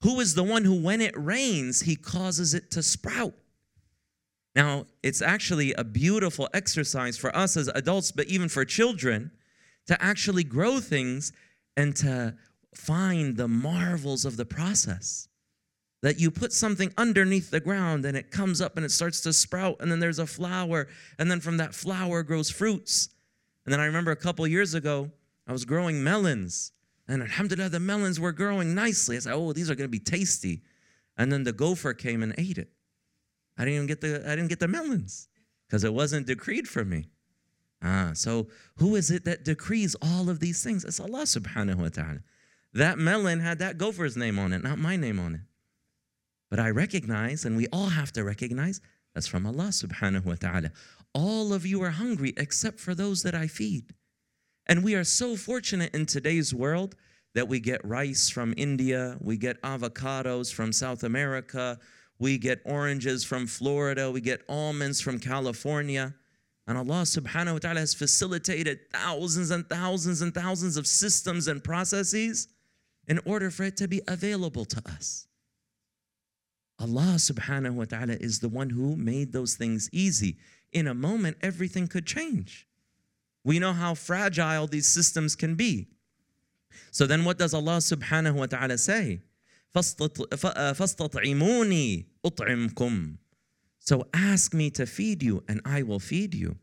Who 0.02 0.20
is 0.20 0.36
the 0.36 0.44
one 0.44 0.66
who, 0.66 0.82
when 0.82 1.00
it 1.00 1.14
rains, 1.18 1.82
he 1.82 1.96
causes 1.96 2.54
it 2.54 2.72
to 2.72 2.84
sprout? 2.84 3.34
Now, 4.56 4.86
it's 5.02 5.22
actually 5.22 5.74
a 5.74 5.84
beautiful 5.84 6.50
exercise 6.54 7.18
for 7.18 7.36
us 7.36 7.56
as 7.58 7.70
adults, 7.70 8.12
but 8.12 8.28
even 8.28 8.50
for 8.50 8.66
children, 8.66 9.32
to 9.88 10.02
actually 10.04 10.44
grow 10.44 10.80
things 10.80 11.32
and 11.76 11.96
to 11.98 12.36
find 12.78 13.38
the 13.38 13.48
marvels 13.48 14.26
of 14.26 14.38
the 14.38 14.46
process. 14.46 15.28
that 16.04 16.20
you 16.20 16.30
put 16.30 16.52
something 16.52 16.94
underneath 16.98 17.50
the 17.50 17.62
ground 17.62 18.04
and 18.06 18.18
it 18.18 18.30
comes 18.30 18.60
up 18.60 18.76
and 18.76 18.86
it 18.86 18.92
starts 18.92 19.22
to 19.22 19.32
sprout 19.32 19.78
and 19.80 19.90
then 19.90 20.00
there's 20.02 20.20
a 20.20 20.28
flower 20.28 20.90
and 21.18 21.32
then 21.32 21.40
from 21.40 21.56
that 21.58 21.74
flower 21.74 22.24
grows 22.24 22.50
fruits. 22.50 23.08
And 23.66 23.72
then 23.72 23.80
i 23.80 23.86
remember 23.86 24.12
a 24.12 24.18
couple 24.18 24.46
years 24.46 24.74
ago 24.74 25.10
i 25.48 25.54
was 25.54 25.64
growing 25.64 26.04
melons 26.04 26.74
and 27.08 27.22
alhamdulillah 27.22 27.70
the 27.70 27.80
melons 27.80 28.20
were 28.20 28.34
growing 28.34 28.76
nicely. 28.76 29.16
I 29.16 29.20
said 29.20 29.34
oh 29.34 29.54
these 29.54 29.72
are 29.72 29.76
going 29.76 29.90
to 29.90 29.98
be 30.00 30.00
tasty. 30.18 30.62
And 31.18 31.32
then 31.32 31.44
the 31.46 31.54
gopher 31.54 31.94
came 31.94 32.22
and 32.22 32.34
ate 32.38 32.58
it. 32.58 32.70
I 33.58 33.64
didn't 33.64 33.76
even 33.76 33.88
get 33.88 34.02
the 34.02 34.30
i 34.30 34.36
didn't 34.36 34.50
get 34.50 34.60
the 34.60 34.68
melons 34.68 35.30
because 35.66 35.86
it 35.86 35.94
wasn't 35.94 36.28
decreed 36.28 36.68
for 36.68 36.84
me. 36.84 37.06
Ah 37.82 38.12
so 38.14 38.50
who 38.76 38.98
is 38.98 39.10
it 39.10 39.24
that 39.24 39.46
decrees 39.46 39.96
all 40.02 40.30
of 40.30 40.42
these 40.42 40.62
things? 40.62 40.84
It's 40.84 41.00
allah 41.00 41.24
subhanahu 41.24 41.78
wa 41.78 41.88
ta'ala 41.88 42.20
that 42.74 42.98
melon 42.98 43.40
had 43.40 43.60
that 43.60 43.78
gopher's 43.78 44.18
name 44.18 44.38
on 44.40 44.54
it 44.54 44.64
not 44.64 44.78
my 44.78 44.96
name 44.96 45.20
on 45.20 45.36
it 45.36 45.42
but 46.54 46.60
I 46.60 46.70
recognize, 46.70 47.46
and 47.46 47.58
we 47.58 47.66
all 47.74 47.88
have 47.88 48.14
to 48.14 48.24
recognize, 48.24 48.80
that's 49.16 49.26
from 49.26 49.48
Allah 49.48 49.70
subhanahu 49.70 50.24
wa 50.24 50.36
ta'ala. 50.36 50.70
All 51.12 51.52
of 51.52 51.66
you 51.66 51.82
are 51.82 51.90
hungry 51.90 52.36
except 52.38 52.80
for 52.80 52.94
those 52.94 53.24
that 53.24 53.34
I 53.34 53.48
feed. 53.48 53.96
And 54.68 54.84
we 54.84 54.94
are 54.94 55.04
so 55.04 55.36
fortunate 55.36 55.96
in 55.96 56.06
today's 56.06 56.54
world 56.54 56.94
that 57.34 57.48
we 57.48 57.60
get 57.60 57.84
rice 57.84 58.30
from 58.30 58.54
India, 58.56 59.18
we 59.20 59.36
get 59.36 59.60
avocados 59.64 60.54
from 60.54 60.72
South 60.72 61.02
America, 61.04 61.80
we 62.20 62.38
get 62.38 62.62
oranges 62.66 63.24
from 63.24 63.48
Florida, 63.48 64.12
we 64.12 64.22
get 64.22 64.44
almonds 64.48 65.02
from 65.02 65.18
California. 65.18 66.14
And 66.68 66.78
Allah 66.78 67.02
subhanahu 67.02 67.54
wa 67.54 67.60
ta'ala 67.62 67.80
has 67.80 67.96
facilitated 67.96 68.92
thousands 68.92 69.50
and 69.50 69.68
thousands 69.68 70.22
and 70.22 70.36
thousands 70.36 70.78
of 70.78 70.86
systems 70.86 71.48
and 71.48 71.64
processes 71.64 72.48
in 73.07 73.21
order 73.25 73.51
for 73.51 73.65
it 73.65 73.77
to 73.79 73.89
be 73.89 74.03
available 74.07 74.65
to 74.67 74.83
us. 74.89 75.27
Allah 76.81 77.17
subhanahu 77.17 77.75
wa 77.75 77.85
ta'ala 77.85 78.15
is 78.15 78.39
the 78.39 78.49
one 78.49 78.71
who 78.71 78.97
made 78.97 79.33
those 79.33 79.57
things 79.57 79.91
easy. 79.93 80.37
In 80.73 80.87
a 80.87 80.95
moment, 80.95 81.37
everything 81.43 81.89
could 81.89 82.07
change. 82.07 82.69
We 83.43 83.59
know 83.59 83.73
how 83.73 83.95
fragile 83.95 84.67
these 84.67 84.87
systems 84.87 85.35
can 85.35 85.57
be. 85.57 85.89
So 86.91 87.07
then 87.07 87.25
what 87.25 87.39
does 87.39 87.55
Allah 87.55 87.79
subhanahu 87.79 88.35
wa 88.35 88.45
ta'ala 88.47 88.77
say? 88.79 89.21
فَاسْتَطْعِمُونِي 89.75 92.05
أُطْعِمْكُمْ 92.25 93.19
So 93.81 94.07
ask 94.15 94.55
me 94.55 94.71
to 94.71 94.87
feed 94.87 95.23
you 95.23 95.45
and 95.49 95.61
I 95.65 95.83
will 95.83 95.99
feed 95.99 96.35
you. 96.35 96.57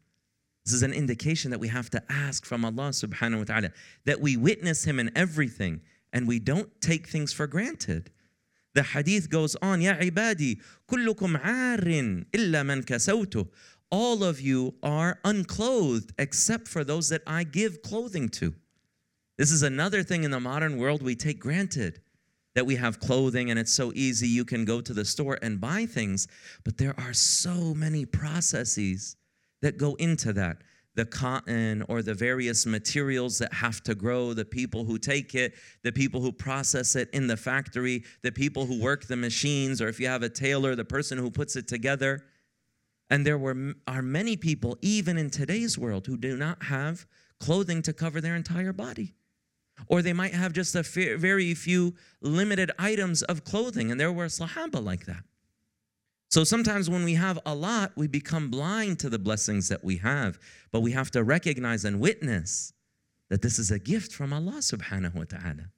This 0.63 0.74
is 0.74 0.83
an 0.83 0.93
indication 0.93 1.51
that 1.51 1.59
we 1.59 1.67
have 1.67 1.89
to 1.91 2.01
ask 2.09 2.45
from 2.45 2.65
Allah 2.65 2.89
subhanahu 2.89 3.38
wa 3.39 3.43
ta'ala, 3.43 3.71
that 4.05 4.21
we 4.21 4.38
witness 4.38 4.85
Him 4.85 5.00
in 5.00 5.12
everything 5.15 5.81
and 6.12 6.26
we 6.26 6.38
don't 6.38 6.80
take 6.80 7.08
things 7.08 7.32
for 7.32 7.46
granted. 7.46 8.10
The 8.74 8.82
hadith 8.82 9.30
goes 9.30 9.56
on, 9.56 9.80
Ya 9.80 9.94
ibadi, 9.94 10.60
kullukum 10.88 11.40
arin 11.42 12.26
illa 12.32 12.64
man 12.64 12.82
kasawtu. 12.82 13.48
All 13.90 14.22
of 14.22 14.40
you 14.40 14.74
are 14.82 15.18
unclothed 15.24 16.12
except 16.18 16.68
for 16.68 16.84
those 16.84 17.08
that 17.08 17.22
I 17.26 17.42
give 17.42 17.82
clothing 17.82 18.28
to. 18.30 18.54
This 19.36 19.50
is 19.50 19.62
another 19.62 20.02
thing 20.02 20.22
in 20.22 20.30
the 20.30 20.38
modern 20.38 20.76
world 20.76 21.02
we 21.02 21.16
take 21.16 21.40
granted 21.40 22.00
that 22.54 22.66
we 22.66 22.76
have 22.76 23.00
clothing 23.00 23.50
and 23.50 23.58
it's 23.58 23.72
so 23.72 23.92
easy 23.94 24.28
you 24.28 24.44
can 24.44 24.64
go 24.64 24.80
to 24.80 24.92
the 24.92 25.04
store 25.04 25.38
and 25.40 25.60
buy 25.60 25.86
things, 25.86 26.28
but 26.64 26.78
there 26.78 26.94
are 26.98 27.12
so 27.12 27.74
many 27.74 28.04
processes 28.04 29.16
that 29.62 29.78
go 29.78 29.94
into 29.94 30.32
that 30.32 30.58
the 30.97 31.04
cotton 31.04 31.85
or 31.88 32.02
the 32.02 32.14
various 32.14 32.66
materials 32.66 33.38
that 33.38 33.52
have 33.52 33.82
to 33.85 33.94
grow, 33.94 34.35
the 34.35 34.44
people 34.44 34.85
who 34.85 34.99
take 34.99 35.35
it, 35.35 35.54
the 35.82 35.92
people 35.92 36.20
who 36.20 36.32
process 36.32 36.97
it 36.97 37.09
in 37.12 37.26
the 37.26 37.37
factory, 37.37 38.02
the 38.23 38.32
people 38.32 38.66
who 38.66 38.80
work 38.80 39.06
the 39.06 39.16
machines, 39.16 39.80
or 39.80 39.88
if 39.88 40.00
you 40.00 40.09
have 40.09 40.23
a 40.23 40.28
tailor, 40.28 40.75
the 40.75 40.85
person 40.85 41.16
who 41.18 41.30
puts 41.30 41.56
it 41.56 41.68
together. 41.68 42.25
And 43.09 43.26
there 43.26 43.38
were, 43.38 43.75
are 43.87 44.02
many 44.02 44.37
people, 44.37 44.78
even 44.82 45.16
in 45.16 45.30
today's 45.30 45.78
world, 45.78 46.06
who 46.06 46.16
do 46.16 46.37
not 46.37 46.64
have 46.64 47.06
clothing 47.38 47.82
to 47.82 47.92
cover 47.92 48.20
their 48.20 48.37
entire 48.37 48.73
body. 48.73 49.14
Or 49.87 50.02
they 50.02 50.12
might 50.12 50.35
have 50.35 50.52
just 50.52 50.75
a 50.75 50.82
very 50.82 51.54
few 51.54 51.94
limited 52.20 52.70
items 52.78 53.23
of 53.23 53.44
clothing. 53.44 53.90
And 53.90 53.99
there 53.99 54.12
were 54.12 54.26
Sahaba 54.26 54.82
like 54.82 55.06
that. 55.06 55.25
So 56.29 56.43
sometimes 56.43 56.89
when 56.89 57.05
we 57.05 57.13
have 57.13 57.39
a 57.45 57.55
lot, 57.55 57.93
we 57.95 58.07
become 58.07 58.50
blind 58.50 59.00
to 59.00 59.09
the 59.09 59.19
blessings 59.19 59.69
that 59.69 59.83
we 59.83 59.97
have. 59.97 60.38
But 60.71 60.81
we 60.81 60.91
have 60.91 61.12
to 61.12 61.24
recognize 61.24 61.85
and 61.85 62.00
witness 62.00 62.74
that 63.29 63.41
this 63.41 63.57
is 63.57 63.71
a 63.71 63.79
gift 63.79 64.12
from 64.12 64.33
Allah 64.33 64.59
subhanahu 64.59 65.15
wa 65.15 65.24
ta'ala. 65.24 65.71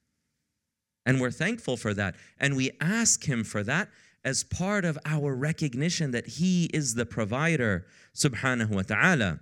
And 1.06 1.22
we're 1.22 1.32
thankful 1.32 1.78
for 1.78 1.94
that. 1.94 2.16
And 2.40 2.56
we 2.56 2.72
ask 2.82 3.24
Him 3.24 3.44
for 3.44 3.64
that 3.64 3.90
as 4.26 4.44
part 4.44 4.84
of 4.84 4.98
our 5.06 5.36
recognition 5.36 6.12
that 6.12 6.28
He 6.28 6.66
is 6.74 6.96
the 6.96 7.06
provider 7.06 7.86
subhanahu 8.16 8.72
wa 8.72 8.82
ta'ala. 8.82 9.40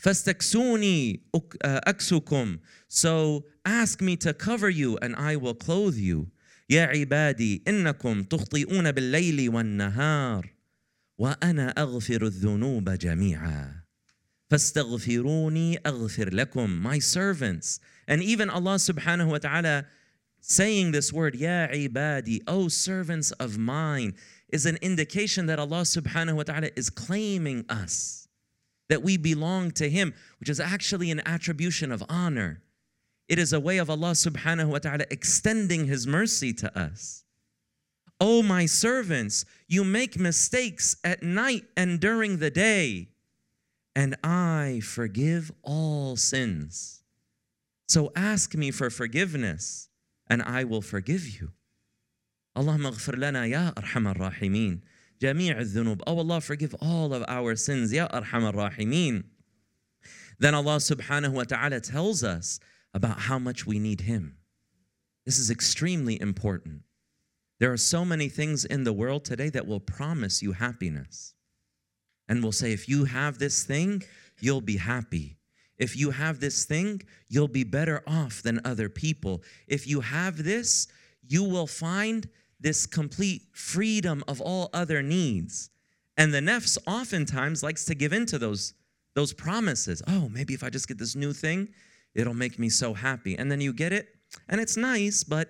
فَاسْتَكْسُونِي 0.00 1.20
أَكْسُكُمْ 1.34 2.60
So 2.88 3.44
ask 3.64 4.00
me 4.00 4.16
to 4.16 4.32
cover 4.32 4.70
you 4.70 4.96
and 4.98 5.14
I 5.16 5.36
will 5.36 5.54
clothe 5.54 5.96
you. 5.96 6.30
يا 6.70 6.82
عبادي 6.86 7.62
انكم 7.68 8.22
تخطئون 8.22 8.92
بالليل 8.92 9.48
والنهار 9.48 10.54
وانا 11.18 11.68
اغفر 11.70 12.26
الذنوب 12.26 12.90
جميعا 12.90 13.84
فاستغفروني 14.50 15.78
اغفر 15.86 16.34
لكم 16.34 16.82
my 16.92 16.98
servants 16.98 17.80
and 18.08 18.22
even 18.22 18.50
Allah 18.50 18.76
subhanahu 18.76 19.30
wa 19.30 19.38
ta'ala 19.38 19.86
saying 20.40 20.92
this 20.92 21.12
word 21.12 21.34
ya 21.34 21.68
ibadi 21.68 22.40
oh 22.46 22.68
servants 22.68 23.30
of 23.32 23.58
mine 23.58 24.14
is 24.52 24.66
an 24.66 24.76
indication 24.82 25.46
that 25.46 25.58
Allah 25.58 25.82
subhanahu 25.82 26.36
wa 26.36 26.42
ta'ala 26.42 26.68
is 26.76 26.90
claiming 26.90 27.64
us 27.68 28.28
that 28.88 29.02
we 29.02 29.16
belong 29.16 29.70
to 29.70 29.88
him 29.88 30.12
which 30.38 30.48
is 30.48 30.60
actually 30.60 31.10
an 31.10 31.22
attribution 31.26 31.90
of 31.90 32.02
honor 32.08 32.62
it 33.28 33.38
is 33.38 33.52
a 33.52 33.60
way 33.60 33.78
of 33.78 33.88
Allah 33.88 34.12
subhanahu 34.12 34.68
wa 34.68 34.78
ta'ala 34.78 35.04
extending 35.10 35.86
His 35.86 36.06
mercy 36.06 36.52
to 36.54 36.78
us. 36.78 37.24
Oh, 38.20 38.42
my 38.42 38.66
servants, 38.66 39.44
you 39.66 39.82
make 39.82 40.18
mistakes 40.18 40.96
at 41.02 41.22
night 41.22 41.64
and 41.76 41.98
during 42.00 42.38
the 42.38 42.50
day, 42.50 43.08
and 43.96 44.16
I 44.22 44.80
forgive 44.84 45.50
all 45.62 46.16
sins. 46.16 47.02
So 47.88 48.12
ask 48.14 48.54
me 48.54 48.70
for 48.70 48.90
forgiveness, 48.90 49.88
and 50.28 50.42
I 50.42 50.64
will 50.64 50.82
forgive 50.82 51.28
you. 51.28 51.52
اللهم 52.56 52.86
اغفر 52.86 53.16
لنا 53.16 53.46
يا 53.46 53.74
أرحم 53.78 54.08
الراحمين 54.08 54.80
جميع 55.20 55.60
الذنوب. 55.60 56.02
Oh 56.06 56.18
Allah, 56.18 56.40
forgive 56.40 56.74
all 56.80 57.12
of 57.12 57.24
our 57.26 57.56
sins, 57.56 57.92
يا 57.92 58.06
أرحم 58.06 58.52
الراحمين. 58.52 59.24
Then 60.38 60.54
Allah 60.54 60.76
subhanahu 60.76 61.32
wa 61.32 61.44
ta'ala 61.44 61.80
tells 61.80 62.22
us 62.22 62.60
about 62.93 63.19
how 63.21 63.39
much 63.39 63.65
we 63.65 63.79
need 63.79 64.01
Him. 64.01 64.37
This 65.25 65.39
is 65.39 65.51
extremely 65.51 66.19
important. 66.19 66.81
There 67.59 67.71
are 67.71 67.77
so 67.77 68.05
many 68.05 68.29
things 68.29 68.65
in 68.65 68.83
the 68.83 68.93
world 68.93 69.25
today 69.25 69.49
that 69.49 69.67
will 69.67 69.79
promise 69.79 70.41
you 70.41 70.53
happiness 70.53 71.33
and 72.27 72.41
will 72.41 72.51
say, 72.51 72.71
if 72.71 72.87
you 72.87 73.05
have 73.05 73.37
this 73.37 73.63
thing, 73.63 74.03
you'll 74.39 74.61
be 74.61 74.77
happy. 74.77 75.37
If 75.77 75.97
you 75.97 76.11
have 76.11 76.39
this 76.39 76.65
thing, 76.65 77.01
you'll 77.27 77.47
be 77.47 77.63
better 77.63 78.03
off 78.07 78.41
than 78.41 78.61
other 78.63 78.89
people. 78.89 79.43
If 79.67 79.87
you 79.87 80.01
have 80.01 80.43
this, 80.43 80.87
you 81.27 81.43
will 81.43 81.67
find 81.67 82.27
this 82.59 82.85
complete 82.85 83.43
freedom 83.53 84.23
of 84.27 84.41
all 84.41 84.69
other 84.73 85.01
needs. 85.01 85.69
And 86.17 86.33
the 86.33 86.39
nafs 86.39 86.77
oftentimes 86.85 87.63
likes 87.63 87.85
to 87.85 87.95
give 87.95 88.11
in 88.11 88.25
to 88.27 88.37
those, 88.37 88.73
those 89.15 89.31
promises. 89.33 90.01
Oh, 90.07 90.29
maybe 90.29 90.53
if 90.53 90.63
I 90.63 90.69
just 90.69 90.87
get 90.87 90.97
this 90.97 91.15
new 91.15 91.31
thing, 91.31 91.69
It'll 92.15 92.33
make 92.33 92.59
me 92.59 92.69
so 92.69 92.93
happy. 92.93 93.37
And 93.37 93.51
then 93.51 93.61
you 93.61 93.73
get 93.73 93.93
it, 93.93 94.07
and 94.47 94.59
it's 94.59 94.77
nice, 94.77 95.23
but 95.23 95.49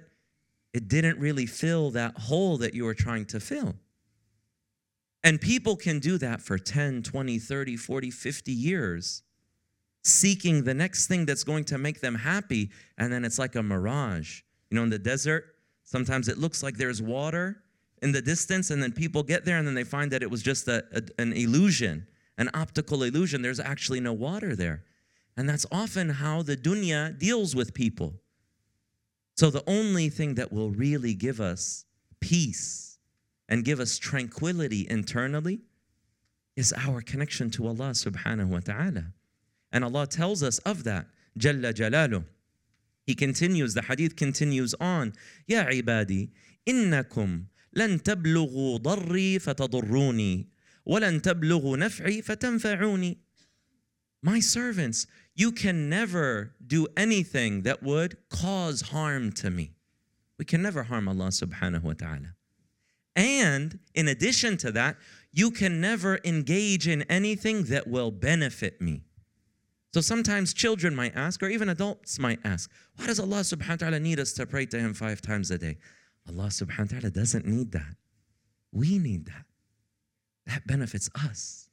it 0.73 0.87
didn't 0.87 1.19
really 1.19 1.45
fill 1.45 1.91
that 1.91 2.17
hole 2.17 2.57
that 2.57 2.73
you 2.73 2.85
were 2.85 2.93
trying 2.93 3.25
to 3.25 3.39
fill. 3.39 3.75
And 5.23 5.41
people 5.41 5.75
can 5.75 5.99
do 5.99 6.17
that 6.19 6.41
for 6.41 6.57
10, 6.57 7.03
20, 7.03 7.39
30, 7.39 7.75
40, 7.75 8.11
50 8.11 8.51
years, 8.51 9.23
seeking 10.03 10.63
the 10.63 10.73
next 10.73 11.07
thing 11.07 11.25
that's 11.25 11.43
going 11.43 11.65
to 11.65 11.77
make 11.77 11.99
them 11.99 12.15
happy. 12.15 12.69
And 12.97 13.11
then 13.11 13.25
it's 13.25 13.37
like 13.39 13.55
a 13.55 13.63
mirage. 13.63 14.41
You 14.69 14.75
know, 14.75 14.83
in 14.83 14.89
the 14.89 14.99
desert, 14.99 15.55
sometimes 15.83 16.27
it 16.27 16.37
looks 16.37 16.63
like 16.63 16.77
there's 16.77 17.01
water 17.01 17.63
in 18.01 18.11
the 18.13 18.21
distance, 18.21 18.69
and 18.69 18.81
then 18.81 18.93
people 18.93 19.23
get 19.23 19.43
there 19.43 19.57
and 19.57 19.67
then 19.67 19.75
they 19.75 19.83
find 19.83 20.11
that 20.11 20.23
it 20.23 20.31
was 20.31 20.41
just 20.41 20.67
a, 20.67 20.85
a, 20.93 21.01
an 21.21 21.33
illusion, 21.33 22.07
an 22.37 22.49
optical 22.53 23.03
illusion. 23.03 23.41
There's 23.41 23.59
actually 23.59 23.99
no 23.99 24.13
water 24.13 24.55
there. 24.55 24.83
And 25.38 25.48
that's 25.48 25.66
often 25.72 26.08
how 26.10 26.42
the 26.42 26.56
dunya 26.56 27.18
deals 27.18 27.56
with 27.56 27.74
people. 27.74 28.14
So 29.36 29.50
the 29.50 29.64
only 29.66 30.08
thing 30.08 30.34
that 30.34 30.52
will 30.52 30.70
really 30.70 31.14
give 31.14 31.40
us 31.40 31.84
peace 32.20 32.98
and 33.48 33.64
give 33.64 33.80
us 33.80 33.98
tranquility 33.98 34.86
internally 34.88 35.60
is 36.56 36.72
our 36.72 37.00
connection 37.00 37.50
to 37.50 37.66
Allah 37.66 37.90
subhanahu 37.90 38.46
wa 38.46 38.60
ta'ala. 38.60 39.06
And 39.72 39.84
Allah 39.84 40.06
tells 40.06 40.42
us 40.42 40.58
of 40.60 40.84
that. 40.84 41.06
Jalla 41.36 41.74
Jalalu. 41.74 42.24
He 43.06 43.14
continues, 43.14 43.74
the 43.74 43.82
hadith 43.82 44.14
continues 44.14 44.72
on. 44.80 45.14
Ya 45.46 45.64
ibadi, 45.64 46.30
innakum 46.64 47.46
لن 47.76 48.02
تبلغوا 48.02 48.78
ضري 48.78 49.38
فتضروني 49.38 50.48
ولن 50.86 51.22
تبلغوا 51.22 51.76
نفعي 51.76 52.22
فتنفعوني 52.22 53.18
My 54.22 54.40
servants, 54.40 55.06
you 55.39 55.53
can 55.53 55.87
never 55.87 56.53
do 56.67 56.85
anything 56.97 57.61
that 57.61 57.81
would 57.81 58.17
cause 58.29 58.81
harm 58.81 59.31
to 59.31 59.49
me. 59.49 59.71
We 60.37 60.43
can 60.43 60.61
never 60.61 60.83
harm 60.83 61.07
Allah 61.07 61.29
subhanahu 61.29 61.81
wa 61.81 61.93
ta'ala. 61.93 62.35
And 63.15 63.79
in 63.95 64.09
addition 64.09 64.57
to 64.57 64.71
that, 64.73 64.97
you 65.31 65.49
can 65.49 65.79
never 65.79 66.19
engage 66.25 66.89
in 66.89 67.03
anything 67.03 67.63
that 67.65 67.87
will 67.87 68.11
benefit 68.11 68.81
me. 68.81 69.03
So 69.93 70.01
sometimes 70.01 70.53
children 70.53 70.93
might 70.93 71.15
ask, 71.15 71.41
or 71.41 71.47
even 71.47 71.69
adults 71.69 72.19
might 72.19 72.39
ask, 72.43 72.69
why 72.97 73.05
does 73.07 73.21
Allah 73.21 73.37
subhanahu 73.37 73.69
wa 73.69 73.75
ta'ala 73.87 73.99
need 74.01 74.19
us 74.19 74.33
to 74.33 74.45
pray 74.45 74.65
to 74.65 74.77
Him 74.77 74.93
five 74.93 75.21
times 75.21 75.51
a 75.51 75.57
day? 75.57 75.77
Allah 76.27 76.47
subhanahu 76.47 76.91
wa 76.91 76.99
ta'ala 76.99 77.11
doesn't 77.11 77.45
need 77.45 77.71
that. 77.71 77.95
We 78.73 78.97
need 78.97 79.25
that. 79.27 79.45
That 80.47 80.67
benefits 80.67 81.09
us. 81.15 81.69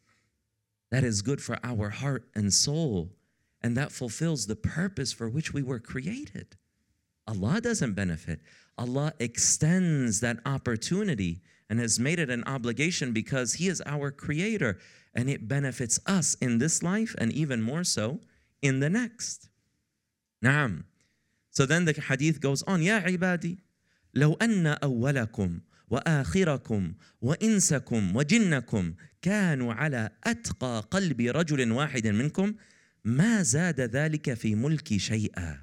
That 0.93 1.03
is 1.03 1.21
good 1.21 1.43
for 1.43 1.59
our 1.65 1.91
heart 1.91 2.29
and 2.37 2.55
soul 2.55 3.11
And 3.66 3.78
that 3.78 3.92
fulfills 3.92 4.48
the 4.48 4.56
purpose 4.56 5.14
for 5.14 5.30
which 5.30 5.54
we 5.54 5.62
were 5.62 5.80
created. 5.80 6.56
Allah 7.28 7.62
doesn't 7.62 7.94
benefit. 7.94 8.40
Allah 8.78 9.14
extends 9.20 10.20
that 10.22 10.40
opportunity 10.46 11.42
and 11.70 11.80
has 11.80 12.00
made 12.00 12.20
it 12.20 12.30
an 12.30 12.44
obligation 12.46 13.14
because 13.14 13.54
He 13.54 13.68
is 13.68 13.82
our 13.86 14.12
creator 14.12 14.80
and 15.14 15.30
it 15.30 15.48
benefits 15.48 16.00
us 16.06 16.36
in 16.42 16.58
this 16.58 16.82
life 16.82 17.16
and 17.18 17.32
even 17.32 17.62
more 17.62 17.84
so 17.84 18.20
in 18.62 18.80
the 18.80 18.90
next. 18.90 19.50
Naam. 20.44 20.86
So 21.52 21.66
then 21.66 21.86
the 21.86 21.94
hadith 21.94 22.42
goes 22.42 22.64
on, 22.64 22.82
Ya 22.82 23.02
ibadi, 23.02 23.58
لو 24.16 24.34
أن 24.34 24.68
أولكم 24.68 25.60
وآخركم 25.90 26.94
وإنسكم 27.22 28.16
وجنكم 28.16 28.94
كانوا 29.22 29.74
على 29.74 30.10
أتقى 30.24 30.88
قلب 30.92 31.22
رجل 31.22 31.72
واحد 31.72 32.08
منكم 32.08 32.54
ما 33.06 33.44
زاد 33.44 33.82
ذلك 33.82 34.34
في 34.34 34.56
ملكي 34.56 35.00
شيئا. 35.00 35.58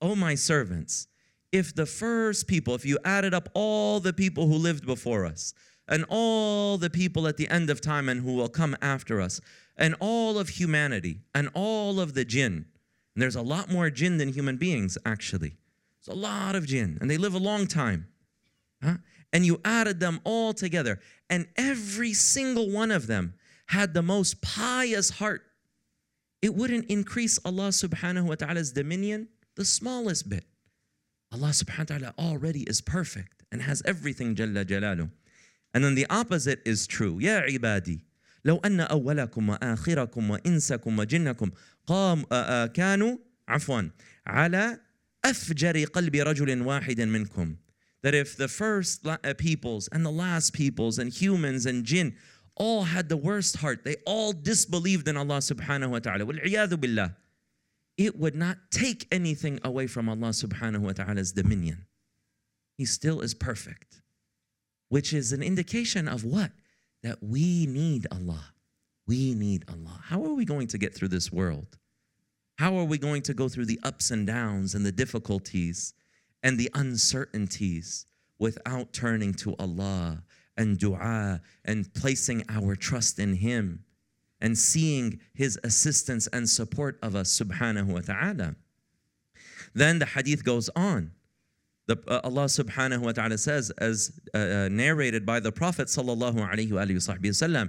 Oh 0.00 0.14
my 0.16 0.34
servants, 0.34 1.06
if 1.52 1.74
the 1.74 1.86
first 1.86 2.48
people, 2.48 2.74
if 2.74 2.84
you 2.84 2.98
added 3.04 3.34
up 3.34 3.48
all 3.54 4.00
the 4.00 4.12
people 4.12 4.48
who 4.48 4.56
lived 4.56 4.86
before 4.86 5.24
us, 5.24 5.54
and 5.86 6.04
all 6.08 6.78
the 6.78 6.90
people 6.90 7.28
at 7.28 7.36
the 7.36 7.48
end 7.48 7.68
of 7.68 7.80
time 7.80 8.08
and 8.08 8.22
who 8.22 8.34
will 8.34 8.48
come 8.48 8.76
after 8.80 9.20
us, 9.20 9.40
and 9.76 9.94
all 10.00 10.38
of 10.38 10.48
humanity, 10.50 11.20
and 11.34 11.50
all 11.54 12.00
of 12.00 12.14
the 12.14 12.24
jinn, 12.24 12.66
and 13.14 13.22
there's 13.22 13.36
a 13.36 13.42
lot 13.42 13.70
more 13.70 13.90
jinn 13.90 14.16
than 14.16 14.32
human 14.32 14.56
beings, 14.56 14.96
actually. 15.04 15.56
It's 15.98 16.08
a 16.08 16.14
lot 16.14 16.56
of 16.56 16.66
jinn, 16.66 16.98
and 17.00 17.10
they 17.10 17.18
live 17.18 17.34
a 17.34 17.38
long 17.38 17.66
time. 17.66 18.08
Huh? 18.82 18.96
And 19.32 19.46
you 19.46 19.60
added 19.64 20.00
them 20.00 20.20
all 20.24 20.52
together, 20.52 21.00
and 21.28 21.46
every 21.56 22.12
single 22.12 22.70
one 22.70 22.90
of 22.90 23.06
them 23.06 23.34
had 23.66 23.94
the 23.94 24.02
most 24.02 24.42
pious 24.42 25.10
heart. 25.10 25.42
It 26.40 26.54
wouldn't 26.54 26.86
increase 26.86 27.38
Allah 27.44 27.68
subhanahu 27.68 28.24
wa 28.24 28.34
ta'ala's 28.34 28.72
dominion 28.72 29.28
the 29.56 29.64
smallest 29.64 30.28
bit. 30.28 30.44
Allah 31.32 31.48
subhanahu 31.48 31.90
wa 31.90 31.98
ta'ala 31.98 32.14
already 32.18 32.62
is 32.62 32.80
perfect 32.80 33.44
and 33.52 33.62
has 33.62 33.82
everything 33.84 34.34
Jalla 34.34 34.64
Jalalu. 34.64 35.10
And 35.74 35.84
then 35.84 35.94
the 35.94 36.06
opposite 36.10 36.60
is 36.64 36.86
true. 36.86 37.18
يا 37.20 37.40
عبادي 37.40 38.04
لو 38.44 38.56
أن 38.56 38.80
أولكم 38.80 39.48
وآخركم 39.48 40.30
وإنسكم 40.30 40.98
وجنكم 40.98 41.50
قام 41.86 42.22
كانوا 42.66 43.16
عفوا 43.48 43.82
على 44.26 44.80
أفجر 45.24 45.84
قلب 45.84 46.16
رجل 46.16 46.62
واحد 46.62 47.00
منكم 47.00 47.56
that 48.02 48.14
if 48.14 48.36
the 48.36 48.48
first 48.48 49.06
peoples 49.38 49.88
and 49.92 50.04
the 50.04 50.10
last 50.10 50.52
peoples 50.52 50.98
and 50.98 51.12
humans 51.12 51.66
and 51.66 51.84
jinn 51.84 52.16
all 52.57 52.83
had 52.83 53.09
the 53.09 53.17
worst 53.17 53.57
heart. 53.57 53.83
They 53.83 53.95
all 54.05 54.33
disbelieved 54.33 55.07
in 55.07 55.17
Allah 55.17 55.37
subhanahu 55.37 55.89
wa 55.89 55.99
ta'ala. 55.99 56.25
Wal 56.25 56.37
billah. 56.77 57.15
It 57.97 58.17
would 58.19 58.35
not 58.35 58.57
take 58.69 59.07
anything 59.11 59.59
away 59.63 59.87
from 59.87 60.07
Allah 60.09 60.29
subhanahu 60.29 60.79
wa 60.79 60.91
ta'ala's 60.91 61.31
dominion. 61.31 61.85
He 62.77 62.85
still 62.85 63.21
is 63.21 63.33
perfect, 63.33 64.01
which 64.89 65.13
is 65.13 65.31
an 65.31 65.41
indication 65.41 66.07
of 66.07 66.23
what? 66.23 66.51
That 67.01 67.23
we 67.23 67.65
need 67.65 68.05
Allah. 68.11 68.53
We 69.07 69.33
need 69.33 69.65
Allah. 69.67 69.99
How 70.03 70.23
are 70.25 70.33
we 70.33 70.45
going 70.45 70.67
to 70.67 70.77
get 70.77 70.93
through 70.93 71.07
this 71.07 71.31
world? 71.31 71.77
How 72.57 72.77
are 72.77 72.83
we 72.83 72.97
going 72.97 73.21
to 73.23 73.33
go 73.33 73.49
through 73.49 73.65
the 73.65 73.79
ups 73.83 74.11
and 74.11 74.27
downs 74.27 74.75
and 74.75 74.85
the 74.85 74.91
difficulties 74.91 75.93
and 76.43 76.57
the 76.57 76.69
uncertainties 76.75 78.05
without 78.39 78.93
turning 78.93 79.33
to 79.35 79.55
Allah 79.57 80.23
and 80.57 80.77
dua 80.77 81.41
and 81.65 81.93
placing 81.93 82.43
our 82.49 82.75
trust 82.75 83.19
in 83.19 83.35
Him? 83.35 83.83
and 84.41 84.57
seeing 84.57 85.19
his 85.33 85.59
assistance 85.63 86.27
and 86.27 86.49
support 86.49 86.99
of 87.01 87.15
us 87.15 87.39
subhanahu 87.39 87.87
wa 87.87 88.01
ta'ala. 88.01 88.55
Then 89.73 89.99
the 89.99 90.05
hadith 90.05 90.43
goes 90.43 90.69
on. 90.75 91.11
The, 91.87 91.97
uh, 92.07 92.19
Allah 92.23 92.45
subhanahu 92.45 92.99
wa 92.99 93.13
ta'ala 93.13 93.37
says, 93.37 93.71
as 93.77 94.19
uh, 94.33 94.37
uh, 94.37 94.69
narrated 94.69 95.25
by 95.25 95.39
the 95.39 95.51
Prophet 95.51 95.87
sallallahu 95.87 96.35
alayhi 96.35 96.71
wa 97.55 97.65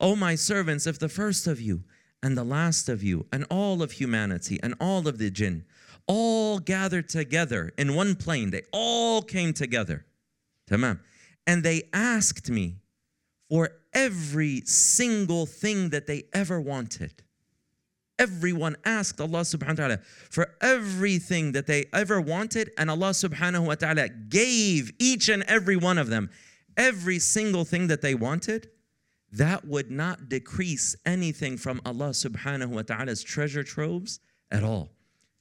O 0.00 0.16
my 0.16 0.34
servants, 0.34 0.86
if 0.86 0.98
the 0.98 1.08
first 1.08 1.46
of 1.46 1.60
you 1.60 1.84
and 2.22 2.36
the 2.36 2.44
last 2.44 2.88
of 2.88 3.02
you 3.02 3.26
and 3.32 3.46
all 3.50 3.82
of 3.82 3.92
humanity 3.92 4.58
and 4.62 4.74
all 4.80 5.08
of 5.08 5.18
the 5.18 5.30
jinn 5.30 5.64
all 6.06 6.58
gathered 6.58 7.08
together 7.08 7.72
in 7.78 7.94
one 7.94 8.14
plane, 8.14 8.50
they 8.50 8.62
all 8.72 9.22
came 9.22 9.52
together. 9.52 10.04
Tamam. 10.68 11.00
And 11.46 11.62
they 11.62 11.82
asked 11.92 12.50
me 12.50 12.76
for 13.48 13.70
every 13.92 14.62
single 14.64 15.46
thing 15.46 15.90
that 15.90 16.06
they 16.06 16.24
ever 16.32 16.60
wanted. 16.60 17.22
Everyone 18.18 18.76
asked 18.84 19.20
Allah 19.20 19.40
subhanahu 19.40 19.68
wa 19.68 19.74
ta'ala 19.74 19.98
for 20.30 20.54
everything 20.60 21.52
that 21.52 21.66
they 21.66 21.86
ever 21.92 22.20
wanted, 22.20 22.70
and 22.78 22.88
Allah 22.88 23.10
subhanahu 23.10 23.66
wa 23.66 23.74
ta'ala 23.74 24.08
gave 24.08 24.92
each 24.98 25.28
and 25.28 25.42
every 25.44 25.76
one 25.76 25.98
of 25.98 26.08
them 26.08 26.30
every 26.76 27.18
single 27.18 27.64
thing 27.64 27.88
that 27.88 28.00
they 28.02 28.14
wanted. 28.14 28.68
That 29.32 29.66
would 29.66 29.90
not 29.90 30.28
decrease 30.28 30.94
anything 31.06 31.56
from 31.56 31.80
Allah 31.84 32.10
subhanahu 32.10 32.68
wa 32.68 32.82
ta'ala's 32.82 33.22
treasure 33.22 33.64
troves 33.64 34.20
at 34.50 34.62
all. 34.62 34.90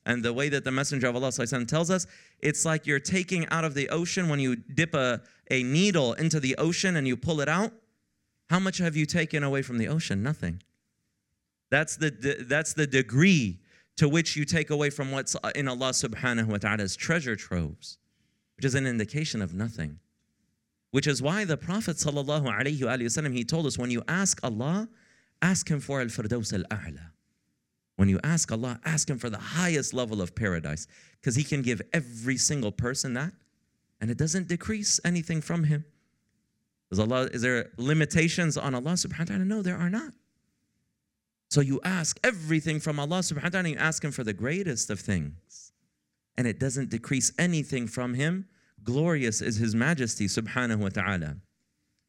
And 0.06 0.24
the 0.24 0.34
way 0.34 0.50
that 0.50 0.64
the 0.64 0.72
Messenger 0.72 1.08
of 1.08 1.16
Allah 1.16 1.32
tells 1.32 1.92
us, 1.92 2.08
it's 2.40 2.66
like 2.66 2.88
you're 2.88 3.00
taking 3.00 3.48
out 3.50 3.64
of 3.64 3.76
the 3.76 3.88
ocean 3.90 4.30
when 4.30 4.40
you 4.40 4.56
dip 4.56 4.96
a, 4.96 5.22
a 5.52 5.62
needle 5.62 6.14
into 6.14 6.40
the 6.40 6.56
ocean 6.58 6.96
and 6.96 7.08
you 7.08 7.16
pull 7.16 7.40
it 7.42 7.48
out 7.48 7.72
how 8.52 8.60
much 8.60 8.80
have 8.80 8.98
you 8.98 9.06
taken 9.06 9.46
away 9.46 9.62
from 9.62 9.78
the 9.78 9.88
ocean? 9.88 10.22
Nothing. 10.22 10.62
That's 11.70 11.96
the, 11.96 12.10
that's 12.50 12.74
the 12.74 12.86
degree 12.86 13.62
to 13.96 14.10
which 14.10 14.36
you 14.36 14.44
take 14.44 14.70
away 14.70 14.90
from 14.90 15.10
what's 15.10 15.38
in 15.56 15.70
Allah 15.70 15.92
subhanahu 15.92 16.48
wa 16.48 16.58
ta'ala's 16.58 16.98
treasure 16.98 17.38
troves, 17.38 17.98
which 18.58 18.66
is 18.66 18.76
an 18.76 18.86
indication 18.86 19.42
of 19.42 19.54
nothing. 19.54 20.00
Which 20.90 21.08
is 21.08 21.22
why 21.22 21.46
the 21.46 21.56
Prophet 21.56 21.96
sallallahu 21.96 22.54
alayhi 22.54 22.82
wasallam 22.82 23.34
he 23.34 23.46
told 23.46 23.66
us 23.66 23.78
when 23.78 23.90
you 23.90 24.04
ask 24.10 24.44
Allah, 24.44 24.90
ask 25.42 25.72
Him 25.72 25.80
for 25.80 26.02
al-firdaus 26.02 26.52
al-a'la. 26.54 27.12
When 28.02 28.10
you 28.10 28.20
ask 28.24 28.52
Allah, 28.52 28.80
ask 28.84 29.08
Him 29.08 29.20
for 29.20 29.30
the 29.30 29.38
highest 29.38 29.94
level 29.94 30.24
of 30.24 30.34
paradise, 30.34 30.88
because 31.20 31.36
He 31.36 31.44
can 31.44 31.62
give 31.62 31.84
every 31.94 32.36
single 32.36 32.72
person 32.72 33.14
that, 33.14 33.32
and 34.02 34.10
it 34.10 34.18
doesn't 34.18 34.48
decrease 34.48 35.00
anything 35.06 35.40
from 35.40 35.66
Him. 35.66 35.86
Is 36.90 36.98
Allah 36.98 37.30
is 37.32 37.44
there 37.44 37.70
limitations 37.78 38.58
on 38.58 38.74
Allah 38.74 38.94
subhanahu 38.94 39.20
wa 39.20 39.26
ta'ala? 39.26 39.46
No, 39.46 39.62
there 39.62 39.78
are 39.78 39.92
not. 39.92 40.14
So 41.50 41.62
you 41.62 41.80
ask 41.84 42.20
everything 42.24 42.80
from 42.80 43.00
Allah 43.00 43.20
subhanahu 43.20 43.44
wa 43.44 43.50
ta'ala, 43.50 43.66
and 43.70 43.76
you 43.76 43.78
ask 43.78 44.04
Him 44.04 44.12
for 44.12 44.24
the 44.24 44.34
greatest 44.34 44.90
of 44.90 45.00
things. 45.00 45.72
And 46.36 46.48
it 46.48 46.60
doesn't 46.60 46.90
decrease 46.90 47.32
anything 47.38 47.86
from 47.86 48.16
Him. 48.16 48.48
Glorious 48.84 49.42
is 49.42 49.58
His 49.58 49.76
majesty 49.76 50.26
subhanahu 50.26 50.80
wa 50.80 50.90
ta'ala. 50.90 51.36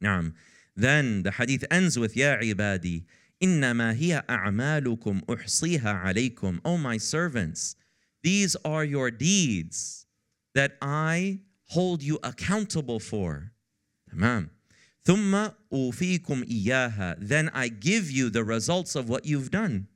Naam. 0.02 0.33
Then 0.74 1.22
the 1.22 1.33
hadith 1.33 1.66
ends 1.70 1.98
with 1.98 2.16
Ya 2.16 2.37
ibadi, 2.37 3.05
إنما 3.43 3.93
هي 3.93 4.23
أعمالكم 4.30 5.21
أحصيها 5.30 5.91
عليكم. 5.91 6.60
Oh 6.65 6.77
my 6.77 6.97
servants, 6.97 7.75
these 8.23 8.56
are 8.65 8.84
your 8.84 9.12
deeds 9.12 10.06
that 10.53 10.77
I 10.82 11.39
hold 11.69 12.01
you 12.01 12.19
accountable 12.23 12.99
for. 12.99 13.51
Tamam. 14.10 14.49
ثم 15.08 15.49
أوفيكم 15.73 16.43
إياها 16.43 17.15
then 17.19 17.49
I 17.53 17.69
give 17.69 18.12
you 18.12 18.30
the 18.30 18.43
results 18.43 18.93
of 18.95 19.08
what 19.08 19.25
you've 19.25 19.49
done 19.51 19.88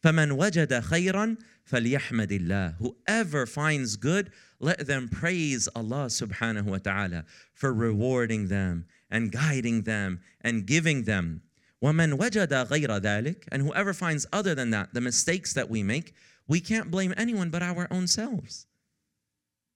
فمن 0.00 0.30
وجد 0.30 0.80
خيرا 0.80 1.36
فليحمد 1.64 2.32
الله 2.32 2.76
whoever 2.78 3.46
finds 3.46 3.96
good 3.96 4.30
let 4.60 4.86
them 4.86 5.08
praise 5.08 5.68
Allah 5.74 6.06
subhanahu 6.06 6.66
wa 6.66 6.78
ta'ala 6.78 7.24
for 7.52 7.74
rewarding 7.74 8.46
them 8.46 8.86
and 9.10 9.32
guiding 9.32 9.82
them 9.82 10.20
and 10.40 10.66
giving 10.66 11.02
them 11.02 11.42
ومن 11.82 12.12
وجد 12.12 12.52
غير 12.52 12.98
ذلك 12.98 13.48
and 13.52 13.62
whoever 13.62 13.92
finds 13.92 14.26
other 14.32 14.54
than 14.54 14.70
that 14.70 14.94
the 14.94 15.00
mistakes 15.00 15.52
that 15.52 15.68
we 15.68 15.82
make 15.82 16.14
we 16.48 16.60
can't 16.60 16.90
blame 16.90 17.12
anyone 17.16 17.50
but 17.50 17.62
our 17.62 17.86
own 17.90 18.06
selves 18.06 18.66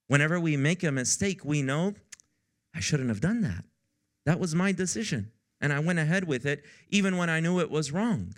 whenever 0.07 0.41
we 0.41 0.57
make 0.57 0.83
a 0.83 0.93
mistake 0.93 1.45
we 1.45 1.63
know 1.63 1.95
I 2.75 2.81
shouldn't 2.81 3.09
have 3.09 3.21
done 3.21 3.43
that 3.43 3.65
That 4.29 4.39
was 4.39 4.55
my 4.55 4.73
decision. 4.73 5.33
And 5.59 5.73
I 5.73 5.79
went 5.79 5.99
ahead 5.99 6.25
with 6.25 6.45
it 6.45 6.63
even 6.91 7.17
when 7.17 7.31
I 7.31 7.41
knew 7.41 7.61
it 7.61 7.71
was 7.71 7.93
wrong. 7.93 8.35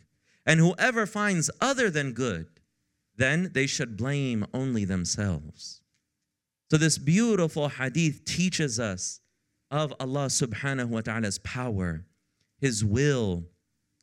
And 0.46 0.60
whoever 0.60 1.04
finds 1.04 1.50
other 1.60 1.90
than 1.90 2.12
good, 2.12 2.46
then 3.16 3.50
they 3.54 3.66
should 3.66 3.96
blame 3.96 4.46
only 4.54 4.84
themselves. 4.84 5.82
So, 6.70 6.76
this 6.76 6.96
beautiful 6.96 7.70
hadith 7.70 8.24
teaches 8.24 8.78
us 8.78 9.20
of 9.68 9.92
Allah 9.98 10.26
subhanahu 10.26 10.90
wa 10.90 11.00
ta'ala's 11.00 11.38
power, 11.40 12.06
His 12.60 12.84
will, 12.84 13.46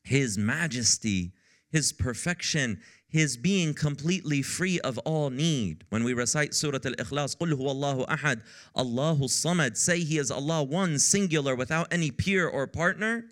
his 0.02 0.36
majesty, 0.36 1.32
his 1.70 1.92
perfection, 1.92 2.80
his 3.08 3.36
being 3.36 3.74
completely 3.74 4.40
free 4.42 4.80
of 4.80 4.98
all 4.98 5.30
need. 5.30 5.84
When 5.90 6.02
we 6.02 6.14
recite 6.14 6.54
Surah 6.54 6.78
Al 6.84 6.94
Ikhlas, 6.94 7.36
Qul 7.36 7.52
Allahu 7.52 8.06
Ahad, 8.06 8.42
Allahu 8.76 9.24
Samad, 9.24 9.76
say 9.76 10.00
He 10.00 10.18
is 10.18 10.30
Allah 10.30 10.62
one, 10.62 10.98
singular, 10.98 11.54
without 11.54 11.92
any 11.92 12.10
peer 12.10 12.48
or 12.48 12.66
partner. 12.66 13.26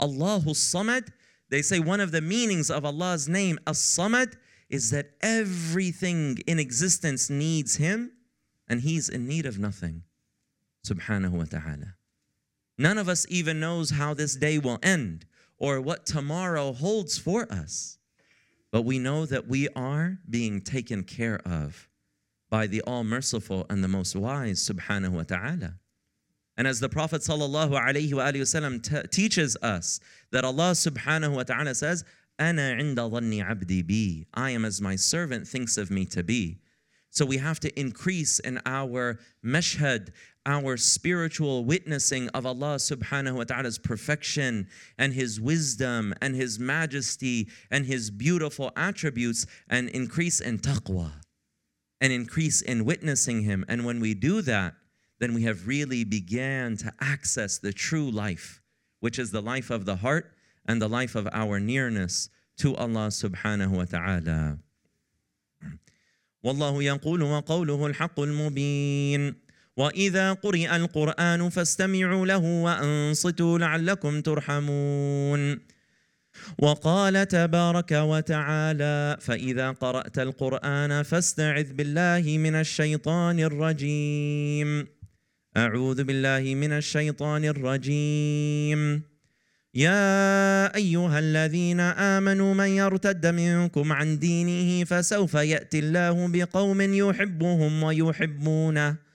Allahu 0.00 0.50
Samad, 0.50 1.08
they 1.50 1.60
say 1.62 1.80
one 1.80 2.00
of 2.00 2.12
the 2.12 2.22
meanings 2.22 2.70
of 2.70 2.84
Allah's 2.84 3.28
name, 3.28 3.58
As 3.66 3.78
Samad, 3.78 4.36
is 4.70 4.90
that 4.90 5.10
everything 5.20 6.38
in 6.46 6.58
existence 6.58 7.28
needs 7.28 7.76
Him 7.76 8.12
and 8.68 8.80
He's 8.80 9.08
in 9.08 9.26
need 9.26 9.44
of 9.44 9.58
nothing. 9.58 10.04
Subhanahu 10.86 11.32
wa 11.32 11.44
ta'ala. 11.44 11.94
None 12.78 12.96
of 12.96 13.08
us 13.08 13.26
even 13.28 13.60
knows 13.60 13.90
how 13.90 14.14
this 14.14 14.34
day 14.34 14.58
will 14.58 14.78
end 14.82 15.26
or 15.60 15.80
what 15.80 16.06
tomorrow 16.06 16.72
holds 16.72 17.18
for 17.18 17.46
us. 17.52 17.98
But 18.72 18.82
we 18.82 18.98
know 18.98 19.26
that 19.26 19.46
we 19.46 19.68
are 19.76 20.18
being 20.28 20.60
taken 20.60 21.04
care 21.04 21.40
of 21.46 21.88
by 22.48 22.66
the 22.66 22.80
all 22.82 23.04
merciful 23.04 23.66
and 23.70 23.84
the 23.84 23.88
most 23.88 24.16
wise, 24.16 24.66
subhanahu 24.66 25.10
wa 25.10 25.22
ta'ala. 25.22 25.74
And 26.56 26.66
as 26.66 26.80
the 26.80 26.88
Prophet 26.88 27.22
sallallahu 27.22 27.72
alaihi 27.72 29.10
teaches 29.10 29.56
us 29.62 30.00
that 30.32 30.44
Allah 30.44 30.72
subhanahu 30.72 31.34
wa 31.34 31.42
ta'ala 31.42 31.74
says, 31.74 32.04
"Ana 32.38 32.76
inda 32.78 33.42
abdi 33.48 33.82
bi," 33.82 34.26
I 34.34 34.50
am 34.50 34.64
as 34.64 34.80
my 34.80 34.96
servant 34.96 35.46
thinks 35.46 35.76
of 35.76 35.90
me 35.90 36.06
to 36.06 36.22
be. 36.22 36.60
So 37.10 37.24
we 37.24 37.38
have 37.38 37.60
to 37.60 37.80
increase 37.80 38.38
in 38.38 38.60
our 38.66 39.18
meshhad 39.44 40.10
our 40.45 40.77
spiritual 40.77 41.65
witnessing 41.65 42.29
of 42.29 42.45
Allah 42.45 42.75
subhanahu 42.75 43.37
wa 43.37 43.43
ta'ala's 43.43 43.79
perfection 43.79 44.67
and 44.97 45.13
His 45.13 45.41
wisdom 45.41 46.13
and 46.21 46.35
His 46.35 46.59
majesty 46.59 47.47
and 47.71 47.85
His 47.85 48.11
beautiful 48.11 48.71
attributes 48.75 49.45
and 49.69 49.89
increase 49.89 50.39
in 50.39 50.59
taqwa 50.59 51.11
and 51.99 52.13
increase 52.13 52.61
in 52.61 52.85
witnessing 52.85 53.41
Him. 53.41 53.65
And 53.67 53.85
when 53.85 53.99
we 53.99 54.13
do 54.13 54.41
that, 54.43 54.75
then 55.19 55.33
we 55.33 55.43
have 55.43 55.67
really 55.67 56.03
began 56.03 56.77
to 56.77 56.93
access 56.99 57.57
the 57.57 57.73
true 57.73 58.11
life, 58.11 58.61
which 58.99 59.17
is 59.17 59.31
the 59.31 59.41
life 59.41 59.71
of 59.71 59.85
the 59.85 59.95
heart 59.97 60.31
and 60.67 60.81
the 60.81 60.89
life 60.89 61.15
of 61.15 61.27
our 61.31 61.59
nearness 61.59 62.29
to 62.57 62.75
Allah 62.75 63.07
subhanahu 63.07 63.71
wa 63.71 63.85
ta'ala. 63.85 64.59
والله 66.45 66.83
يقول 66.83 67.21
وقوله 67.23 67.85
الحق 67.85 68.19
المبين 68.19 69.35
وإذا 69.80 70.32
قرئ 70.32 70.76
القرآن 70.76 71.48
فاستمعوا 71.48 72.26
له 72.26 72.44
وأنصتوا 72.66 73.58
لعلكم 73.58 74.20
ترحمون. 74.20 75.40
وقال 76.58 77.28
تبارك 77.28 77.92
وتعالى 77.92 79.16
فإذا 79.20 79.70
قرأت 79.70 80.18
القرآن 80.18 81.02
فاستعذ 81.02 81.72
بالله 81.72 82.24
من 82.38 82.54
الشيطان 82.54 83.40
الرجيم. 83.40 84.86
أعوذ 85.56 86.04
بالله 86.04 86.54
من 86.54 86.72
الشيطان 86.72 87.44
الرجيم. 87.44 89.02
يا 89.74 90.76
أيها 90.76 91.18
الذين 91.18 91.80
آمنوا 91.80 92.54
من 92.54 92.68
يرتد 92.68 93.26
منكم 93.26 93.92
عن 93.92 94.18
دينه 94.18 94.84
فسوف 94.84 95.34
يأتي 95.34 95.78
الله 95.78 96.28
بقوم 96.28 96.80
يحبهم 96.80 97.82
ويحبونه. 97.82 99.09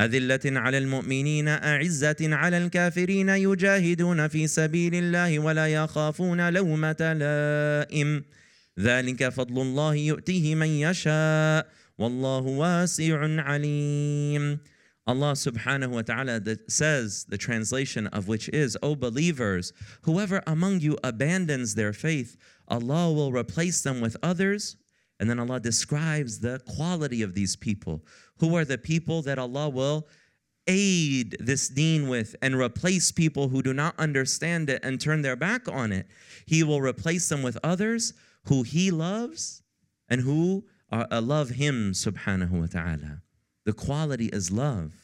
اذله 0.00 0.60
على 0.60 0.78
المؤمنين 0.78 1.48
اعزه 1.48 2.16
على 2.20 2.58
الكافرين 2.58 3.28
يجاهدون 3.28 4.28
في 4.28 4.46
سبيل 4.46 4.94
الله 4.94 5.38
ولا 5.38 5.66
يخافون 5.66 6.52
لومه 6.52 7.12
لائم 7.12 8.24
ذلك 8.80 9.28
فضل 9.28 9.62
الله 9.62 9.94
يؤتيه 9.94 10.54
من 10.54 10.68
يشاء 10.68 11.66
والله 11.98 12.40
واسع 12.40 13.40
عليم 13.40 14.58
Allah 15.06 15.32
subhanahu 15.32 15.90
wa 15.90 16.00
ta'ala 16.00 16.40
says, 16.66 17.26
the 17.28 17.36
translation 17.36 18.06
of 18.06 18.26
which 18.26 18.48
is, 18.48 18.74
O 18.82 18.96
believers, 18.96 19.70
whoever 20.02 20.42
among 20.46 20.80
you 20.80 20.96
abandons 21.04 21.74
their 21.74 21.92
faith, 21.92 22.38
Allah 22.68 23.12
will 23.12 23.30
replace 23.30 23.82
them 23.82 24.00
with 24.00 24.16
others. 24.22 24.76
And 25.20 25.30
then 25.30 25.38
Allah 25.38 25.60
describes 25.60 26.40
the 26.40 26.60
quality 26.66 27.22
of 27.22 27.34
these 27.34 27.56
people. 27.56 28.04
Who 28.38 28.56
are 28.56 28.64
the 28.64 28.78
people 28.78 29.22
that 29.22 29.38
Allah 29.38 29.68
will 29.68 30.08
aid 30.66 31.36
this 31.38 31.68
deen 31.68 32.08
with 32.08 32.34
and 32.42 32.56
replace 32.56 33.12
people 33.12 33.48
who 33.48 33.62
do 33.62 33.72
not 33.72 33.98
understand 33.98 34.70
it 34.70 34.82
and 34.82 35.00
turn 35.00 35.22
their 35.22 35.36
back 35.36 35.68
on 35.68 35.92
it? 35.92 36.06
He 36.46 36.62
will 36.62 36.80
replace 36.80 37.28
them 37.28 37.42
with 37.42 37.58
others 37.62 38.12
who 38.46 38.62
He 38.62 38.90
loves 38.90 39.62
and 40.08 40.20
who 40.20 40.64
are, 40.90 41.06
uh, 41.10 41.20
love 41.20 41.50
Him 41.50 41.92
subhanahu 41.92 42.50
wa 42.50 42.66
ta'ala. 42.66 43.22
The 43.64 43.72
quality 43.72 44.26
is 44.26 44.50
love. 44.50 45.03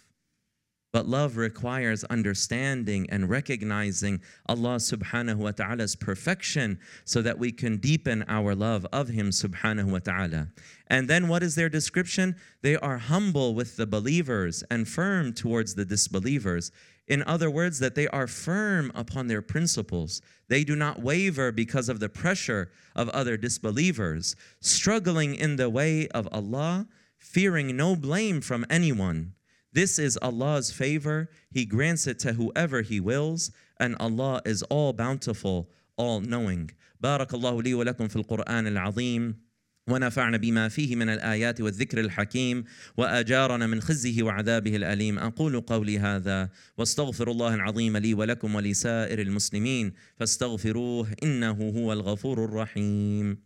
But 0.92 1.06
love 1.06 1.36
requires 1.36 2.02
understanding 2.04 3.08
and 3.10 3.30
recognizing 3.30 4.20
Allah 4.46 4.76
subhanahu 4.76 5.36
wa 5.36 5.52
ta'ala's 5.52 5.94
perfection 5.94 6.80
so 7.04 7.22
that 7.22 7.38
we 7.38 7.52
can 7.52 7.76
deepen 7.76 8.24
our 8.26 8.56
love 8.56 8.84
of 8.92 9.08
Him 9.08 9.30
subhanahu 9.30 9.92
wa 9.92 10.00
ta'ala. 10.00 10.48
And 10.88 11.08
then 11.08 11.28
what 11.28 11.44
is 11.44 11.54
their 11.54 11.68
description? 11.68 12.34
They 12.62 12.74
are 12.76 12.98
humble 12.98 13.54
with 13.54 13.76
the 13.76 13.86
believers 13.86 14.64
and 14.68 14.88
firm 14.88 15.32
towards 15.32 15.76
the 15.76 15.84
disbelievers. 15.84 16.72
In 17.06 17.22
other 17.22 17.50
words, 17.50 17.78
that 17.78 17.94
they 17.94 18.08
are 18.08 18.26
firm 18.26 18.90
upon 18.94 19.28
their 19.28 19.42
principles. 19.42 20.20
They 20.48 20.64
do 20.64 20.74
not 20.74 21.00
waver 21.00 21.52
because 21.52 21.88
of 21.88 22.00
the 22.00 22.08
pressure 22.08 22.70
of 22.96 23.08
other 23.10 23.36
disbelievers, 23.36 24.34
struggling 24.60 25.36
in 25.36 25.54
the 25.54 25.70
way 25.70 26.08
of 26.08 26.28
Allah 26.32 26.88
fearing 27.20 27.76
no 27.76 27.94
blame 27.94 28.40
from 28.40 28.66
anyone. 28.70 29.34
This 29.72 29.98
is 29.98 30.16
Allah's 30.16 30.70
favor. 30.72 31.28
He 31.50 31.64
grants 31.64 32.06
it 32.06 32.18
to 32.20 32.32
whoever 32.32 32.82
He 32.82 32.98
wills, 33.00 33.50
and 33.78 33.96
Allah 34.00 34.42
is 34.44 34.62
all 34.64 34.92
bountiful, 34.92 35.70
all 35.96 36.20
knowing. 36.20 36.70
بارك 37.00 37.34
الله 37.34 37.62
لي 37.62 37.74
ولكم 37.74 38.08
في 38.08 38.16
القرآن 38.16 38.66
العظيم 38.66 39.50
ونفعنا 39.88 40.36
بما 40.36 40.68
فيه 40.68 40.96
من 40.96 41.08
الآيات 41.08 41.60
والذكر 41.60 42.00
الحكيم 42.00 42.64
وأجارنا 42.96 43.66
من 43.66 43.80
خزيه 43.80 44.22
وعذابه 44.22 44.76
الأليم 44.76 45.18
أقول 45.18 45.60
قولي 45.60 45.98
هذا 45.98 46.50
واستغفر 46.78 47.30
الله 47.30 47.54
العظيم 47.54 47.96
لي 47.96 48.14
ولكم 48.14 48.54
ولسائر 48.54 49.20
المسلمين 49.20 49.92
فاستغفروه 50.16 51.14
إنه 51.22 51.72
هو 51.76 51.92
الغفور 51.92 52.44
الرحيم 52.44 53.38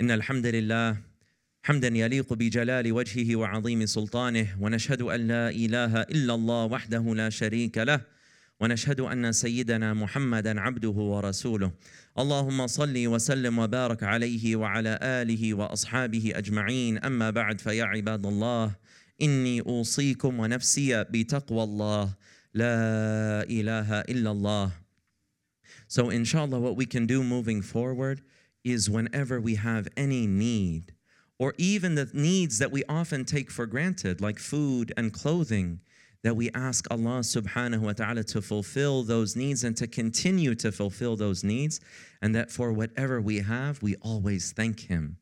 إن 0.00 0.10
الحمد 0.10 0.46
لله 0.46 1.07
حمدا 1.68 1.88
يليق 1.88 2.32
بجلال 2.32 2.92
وجهه 2.92 3.36
وعظيم 3.36 3.86
سلطانه 3.86 4.56
ونشهد 4.60 5.02
أن 5.02 5.28
لا 5.28 5.50
إله 5.50 6.00
إلا 6.00 6.34
الله 6.34 6.64
وحده 6.64 7.14
لا 7.14 7.30
شريك 7.30 7.78
له 7.78 8.00
ونشهد 8.60 9.00
أن 9.00 9.32
سيدنا 9.32 9.94
محمدا 9.94 10.60
عبده 10.60 10.88
ورسوله. 10.88 11.72
اللهم 12.18 12.66
صل 12.66 13.06
وسلم 13.06 13.58
وبارك 13.58 14.02
عليه 14.02 14.56
وعلى 14.56 14.98
آله 15.02 15.54
وأصحابه 15.54 16.32
أجمعين. 16.34 16.98
أما 16.98 17.30
بعد 17.30 17.60
فيا 17.60 17.84
عباد 17.84 18.26
الله 18.26 18.76
إني 19.22 19.60
أوصيكم 19.60 20.40
ونفسي 20.40 21.04
بتقوى 21.04 21.62
الله. 21.62 22.14
لا 22.54 23.44
إله 23.44 24.00
إلا 24.00 24.30
الله. 24.30 24.72
So 25.86 26.08
inshallah 26.08 26.60
what 26.60 26.76
we 26.76 26.86
can 26.86 27.06
do 27.06 27.22
moving 27.22 27.60
forward 27.60 28.22
is 28.64 28.88
whenever 28.88 29.38
we 29.38 29.56
have 29.56 29.86
any 29.98 30.26
need, 30.26 30.94
or 31.38 31.54
even 31.56 31.94
the 31.94 32.10
needs 32.12 32.58
that 32.58 32.72
we 32.72 32.82
often 32.88 33.24
take 33.24 33.50
for 33.50 33.66
granted, 33.66 34.20
like 34.20 34.38
food 34.38 34.92
and 34.96 35.12
clothing, 35.12 35.80
that 36.24 36.34
we 36.34 36.50
ask 36.50 36.86
Allah 36.90 37.20
subhanahu 37.20 37.80
wa 37.80 37.92
ta'ala 37.92 38.24
to 38.24 38.42
fulfill 38.42 39.04
those 39.04 39.36
needs 39.36 39.62
and 39.62 39.76
to 39.76 39.86
continue 39.86 40.54
to 40.56 40.72
fulfill 40.72 41.16
those 41.16 41.44
needs, 41.44 41.80
and 42.20 42.34
that 42.34 42.50
for 42.50 42.72
whatever 42.72 43.20
we 43.20 43.38
have, 43.38 43.80
we 43.82 43.94
always 43.96 44.52
thank 44.52 44.80
Him. 44.80 45.18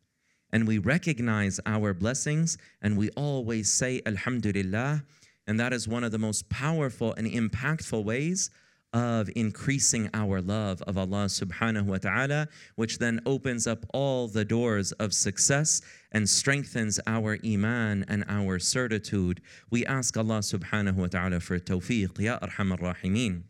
And 0.52 0.66
we 0.66 0.78
recognize 0.78 1.60
our 1.66 1.92
blessings 1.92 2.56
and 2.80 2.96
we 2.96 3.10
always 3.10 3.70
say 3.70 4.00
Alhamdulillah. 4.06 5.04
And 5.46 5.60
that 5.60 5.72
is 5.72 5.86
one 5.86 6.02
of 6.02 6.12
the 6.12 6.18
most 6.18 6.48
powerful 6.48 7.12
and 7.14 7.26
impactful 7.26 8.04
ways 8.04 8.50
of 8.95 9.29
increasing 9.35 10.09
our 10.13 10.41
love 10.41 10.81
of 10.81 10.97
Allah 10.97 11.25
subhanahu 11.25 11.85
wa 11.85 11.97
ta'ala, 11.97 12.47
which 12.75 12.99
then 12.99 13.21
opens 13.25 13.65
up 13.65 13.85
all 13.93 14.27
the 14.27 14.43
doors 14.43 14.91
of 14.93 15.13
success 15.13 15.81
and 16.11 16.29
strengthens 16.29 16.99
our 17.07 17.37
iman 17.45 18.03
and 18.09 18.25
our 18.27 18.59
certitude. 18.59 19.41
We 19.69 19.85
ask 19.85 20.17
Allah 20.17 20.39
subhanahu 20.39 20.95
wa 20.95 21.07
ta'ala 21.07 21.39
for 21.39 21.57
tawfiq, 21.59 22.19
Ya 22.19 22.39
Arham 22.39 22.71
ar-Rahimin. 22.73 23.43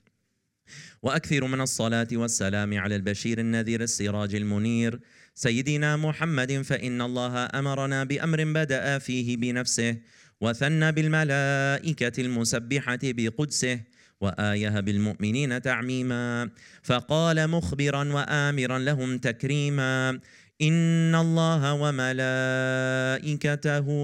واكثر 1.04 1.48
من 1.48 1.62
الصلاه 1.62 2.08
والسلام 2.12 2.80
على 2.80 2.96
البشير 2.96 3.40
النذير 3.40 3.82
السراج 3.82 4.36
المنير 4.36 5.00
سيدنا 5.36 5.98
محمد 5.98 6.62
فان 6.62 7.02
الله 7.02 7.50
امرنا 7.56 8.04
بامر 8.04 8.44
بدا 8.44 8.98
فيه 8.98 9.38
بنفسه 9.38 9.98
وثنى 10.42 10.92
بالملائكه 10.92 12.22
المسبحه 12.22 13.00
بقدسه 13.04 13.80
وآية 14.21 14.81
بالمؤمنين 14.81 15.63
تعميما. 15.63 16.51
فقال 16.83 17.51
مخبرا 17.51 18.13
وامرا 18.13 18.79
لهم 18.79 19.19
تكريما 19.19 20.21
إن 20.63 21.15
الله 21.15 21.73
وملائكته 21.75 23.31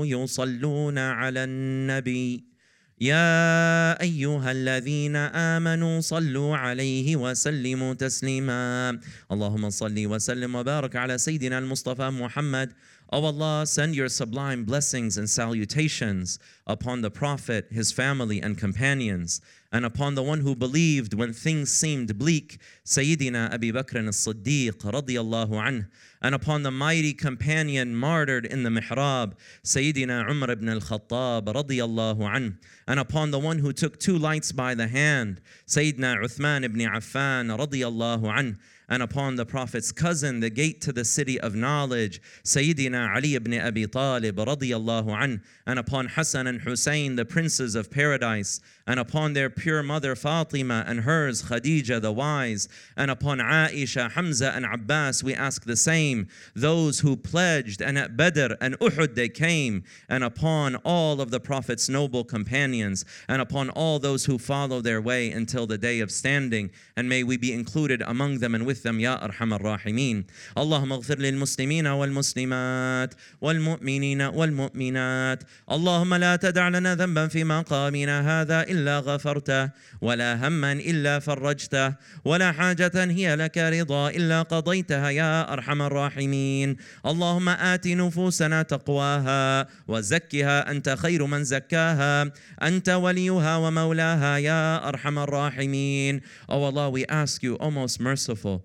يصلون 0.07 0.99
على 0.99 1.45
النبي. 1.45 2.53
يا 3.01 4.01
أيها 4.01 4.53
الذين 4.53 5.17
آمنوا 5.17 6.01
صلوا 6.01 6.57
عليه 6.57 7.17
وسلموا 7.17 7.95
تسليما. 7.95 8.99
اللهم 9.33 9.71
صل 9.71 10.07
وسلم 10.07 10.55
وبارك 10.55 10.97
على 10.97 11.19
سيدنا 11.19 11.59
المصطفى 11.59 12.11
محمد 12.11 12.73
Oh 13.15 13.27
Allah, 13.27 13.67
send 13.67 13.95
your 13.95 14.09
sublime 14.09 14.65
blessings 14.65 15.19
and 15.19 15.29
salutations 15.29 16.39
upon 16.67 17.03
the 17.03 17.11
Prophet, 17.11 17.67
his 17.71 17.93
family, 17.93 18.41
and 18.41 18.57
companions, 18.57 19.43
and 19.71 19.85
upon 19.85 20.15
the 20.15 20.23
one 20.23 20.41
who 20.41 20.57
believed 20.57 21.13
when 21.13 21.35
things 21.35 21.71
seemed 21.71 22.19
bleak, 22.19 22.59
Sayyidina 22.87 23.53
Abi 23.53 23.71
Bakr 23.71 24.09
as-Siddiq 24.09 24.79
radiyallahu 24.79 25.63
anh, 25.63 25.89
and 26.23 26.35
upon 26.35 26.63
the 26.63 26.71
mighty 26.71 27.13
companion 27.13 27.95
martyred 27.95 28.47
in 28.47 28.63
the 28.63 28.71
mihrab, 28.71 29.35
Sayyidina 29.63 30.31
Umar 30.31 30.51
ibn 30.51 30.71
al-Khattab 30.71 31.45
radiyallahu 31.45 32.35
anh, 32.35 32.57
and 32.89 32.99
upon 32.99 33.31
the 33.31 33.39
one 33.39 33.59
who 33.59 33.75
took 33.75 34.01
two 34.01 34.17
lights 34.17 34.53
by 34.53 34.75
the 34.75 34.89
hand, 34.89 35.43
Sayyidina 35.67 36.25
Uthman 36.25 36.65
ibn 36.65 36.81
Affan 36.81 37.55
radiyallahu 37.59 38.35
anh, 38.35 38.59
and 38.93 39.03
upon 39.03 39.37
the 39.37 39.47
Prophet's 39.47 39.91
cousin, 39.91 40.41
the 40.41 40.51
gate 40.51 40.83
to 40.83 40.93
the 40.93 41.03
city 41.03 41.41
of 41.41 41.55
knowledge, 41.55 42.21
Sayyidina 42.45 43.17
Ali 43.17 43.37
ibn 43.37 43.59
Abi 43.59 43.87
Talib 43.87 44.37
radiyallahu 44.37 45.19
anh, 45.19 45.41
and 45.67 45.79
upon 45.79 46.09
Hassan 46.09 46.47
and 46.47 46.61
Hussein, 46.61 47.17
the 47.17 47.25
princes 47.25 47.75
of 47.75 47.91
paradise, 47.91 48.61
and 48.87 49.01
upon 49.01 49.33
their 49.33 49.49
pure 49.49 49.83
mother 49.83 50.15
Fatima 50.15 50.85
and 50.87 51.01
hers 51.01 51.45
Khadija 51.45 52.03
the 52.03 52.13
wise, 52.13 52.69
and 52.95 53.11
upon 53.11 53.39
Aisha, 53.39 54.13
Hamza, 54.13 54.53
and 54.55 54.67
Abbas, 54.67 55.23
we 55.25 55.35
ask 55.35 55.65
the 55.65 55.77
same. 55.77 56.29
Those 56.55 57.01
who 57.01 57.17
pledged, 57.17 57.81
and 57.81 57.97
at 57.97 58.15
Badr 58.15 58.53
and 58.61 58.79
Uhud 58.79 59.15
they 59.15 59.31
came, 59.31 59.85
and 60.11 60.23
upon 60.23 60.77
all 60.85 61.23
of 61.23 61.31
the 61.31 61.41
Prophet's 61.41 61.89
noble 61.89 62.25
companions, 62.25 63.07
and 63.27 63.41
upon 63.41 63.71
all 63.71 63.99
those 63.99 64.27
who 64.27 64.37
follow 64.37 64.83
their 64.83 65.01
way 65.01 65.31
until 65.31 65.67
the 65.67 65.79
day 65.79 66.01
of 66.01 66.11
standing, 66.11 66.71
and 66.95 67.09
may 67.09 67.23
we 67.23 67.39
be 67.39 67.55
included 67.55 68.03
among 68.03 68.41
them 68.41 68.55
and 68.55 68.67
with 68.67 68.82
them, 68.83 69.01
Ya 69.01 69.17
Arhamar 69.17 69.61
Rahimeen. 69.61 70.25
اللهم 70.59 70.93
اغفر 70.93 71.19
للمسلمين 71.19 71.87
والمسلمات 71.87 73.15
والمؤمنين 73.41 74.23
والمؤمنات. 74.23 75.43
اللهم 75.71 76.15
لا 76.15 76.37
تدع 76.37 76.69
لنا 76.69 76.95
ذنبا 76.95 77.29
في 77.29 77.45
مقامنا 77.45 78.41
هذا 78.41 78.63
إلا 78.63 78.99
غفرته 78.99 79.71
ولا 80.01 80.49
هما 80.49 80.73
إلا 80.73 81.19
فرجته 81.19 81.95
ولا 82.25 82.53
حاجة 82.53 82.93
هي 82.95 83.37
لك 83.37 83.59
رضا 83.59 84.09
إلا 84.11 84.43
قضيتها 84.43 85.11
يا 85.11 85.53
أرحم 85.53 85.83
الراحمين. 85.83 86.77
اللهم 87.07 87.49
آت 87.49 87.87
نفوسنا 87.87 88.63
تقواها 88.63 89.67
وزكها 89.89 90.71
أنت 90.71 90.89
خير 90.89 91.27
من 91.27 91.45
زكاها. 91.45 92.33
أنت 92.63 92.89
وليها 92.89 93.57
ومولاها 93.57 94.37
يا 94.39 94.89
أرحم 94.89 95.19
الراحمين. 95.19 96.21
Oh 96.49 96.65
Allah, 96.65 96.91
we 96.91 97.05
ask 97.07 97.43
you, 97.43 97.57
O 97.61 97.71
most 97.71 98.01
merciful, 98.01 98.65